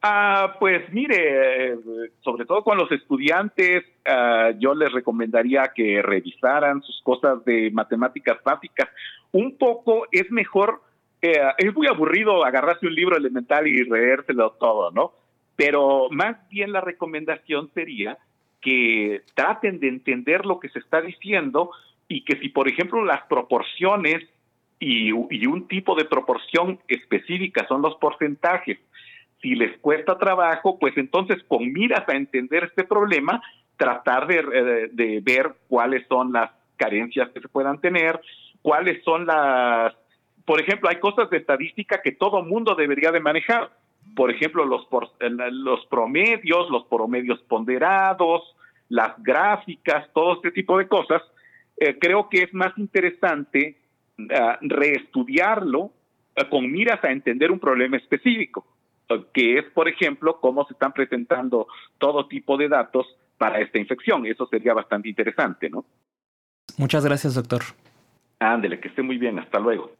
Ah, 0.00 0.54
pues 0.60 0.92
mire, 0.92 1.76
sobre 2.20 2.44
todo 2.44 2.62
con 2.62 2.78
los 2.78 2.90
estudiantes, 2.92 3.82
ah, 4.06 4.52
yo 4.56 4.74
les 4.74 4.92
recomendaría 4.92 5.72
que 5.74 6.00
revisaran 6.02 6.82
sus 6.82 7.02
cosas 7.02 7.44
de 7.44 7.72
matemáticas 7.72 8.38
básicas. 8.44 8.88
Un 9.32 9.58
poco 9.58 10.06
es 10.12 10.30
mejor, 10.30 10.82
eh, 11.20 11.40
es 11.58 11.74
muy 11.74 11.88
aburrido 11.88 12.44
agarrarse 12.44 12.86
un 12.86 12.94
libro 12.94 13.16
elemental 13.16 13.66
y 13.66 13.82
leérselo 13.82 14.52
todo, 14.52 14.92
¿no? 14.92 15.14
Pero 15.56 16.06
más 16.12 16.36
bien 16.48 16.70
la 16.70 16.80
recomendación 16.80 17.68
sería 17.74 18.16
que 18.60 19.22
traten 19.34 19.80
de 19.80 19.88
entender 19.88 20.44
lo 20.44 20.58
que 20.60 20.68
se 20.68 20.78
está 20.78 21.00
diciendo 21.00 21.70
y 22.08 22.24
que 22.24 22.38
si, 22.38 22.48
por 22.48 22.68
ejemplo, 22.68 23.04
las 23.04 23.22
proporciones 23.24 24.24
y, 24.80 25.12
un 25.12 25.66
tipo 25.68 25.94
de 25.94 26.04
proporción 26.04 26.78
específica 26.88 27.66
son 27.68 27.82
los 27.82 27.96
porcentajes, 27.96 28.78
si 29.40 29.54
les 29.54 29.78
cuesta 29.78 30.18
trabajo, 30.18 30.78
pues 30.78 30.96
entonces 30.96 31.42
con 31.46 31.72
miras 31.72 32.08
a 32.08 32.16
entender 32.16 32.64
este 32.64 32.84
problema, 32.84 33.42
tratar 33.76 34.26
de, 34.26 34.88
de, 34.92 35.20
ver 35.20 35.54
cuáles 35.68 36.06
son 36.08 36.32
las 36.32 36.50
carencias 36.76 37.28
que 37.30 37.40
se 37.40 37.48
puedan 37.48 37.80
tener, 37.80 38.20
cuáles 38.62 39.02
son 39.04 39.26
las, 39.26 39.94
por 40.44 40.60
ejemplo, 40.60 40.88
hay 40.88 40.98
cosas 40.98 41.30
de 41.30 41.36
estadística 41.36 42.00
que 42.02 42.12
todo 42.12 42.42
mundo 42.42 42.74
debería 42.74 43.12
de 43.12 43.20
manejar. 43.20 43.70
Por 44.18 44.32
ejemplo, 44.32 44.64
los, 44.64 44.84
por, 44.86 45.10
los 45.20 45.86
promedios, 45.86 46.68
los 46.70 46.84
promedios 46.86 47.38
ponderados, 47.42 48.42
las 48.88 49.12
gráficas, 49.22 50.12
todo 50.12 50.34
este 50.34 50.50
tipo 50.50 50.76
de 50.76 50.88
cosas. 50.88 51.22
Eh, 51.76 51.96
creo 52.00 52.28
que 52.28 52.42
es 52.42 52.52
más 52.52 52.76
interesante 52.78 53.78
uh, 54.18 54.24
reestudiarlo 54.60 55.82
uh, 55.82 55.92
con 56.50 56.68
miras 56.68 56.98
a 57.04 57.12
entender 57.12 57.52
un 57.52 57.60
problema 57.60 57.96
específico 57.96 58.66
que 59.32 59.58
es, 59.58 59.64
por 59.72 59.88
ejemplo, 59.88 60.40
cómo 60.40 60.66
se 60.66 60.72
están 60.72 60.92
presentando 60.92 61.68
todo 61.98 62.26
tipo 62.26 62.56
de 62.56 62.68
datos 62.68 63.06
para 63.38 63.60
esta 63.60 63.78
infección. 63.78 64.26
Eso 64.26 64.46
sería 64.46 64.74
bastante 64.74 65.08
interesante, 65.08 65.70
¿no? 65.70 65.84
Muchas 66.76 67.04
gracias, 67.04 67.36
doctor. 67.36 67.62
Ándele, 68.40 68.80
que 68.80 68.88
esté 68.88 69.02
muy 69.02 69.16
bien. 69.16 69.38
Hasta 69.38 69.60
luego. 69.60 69.92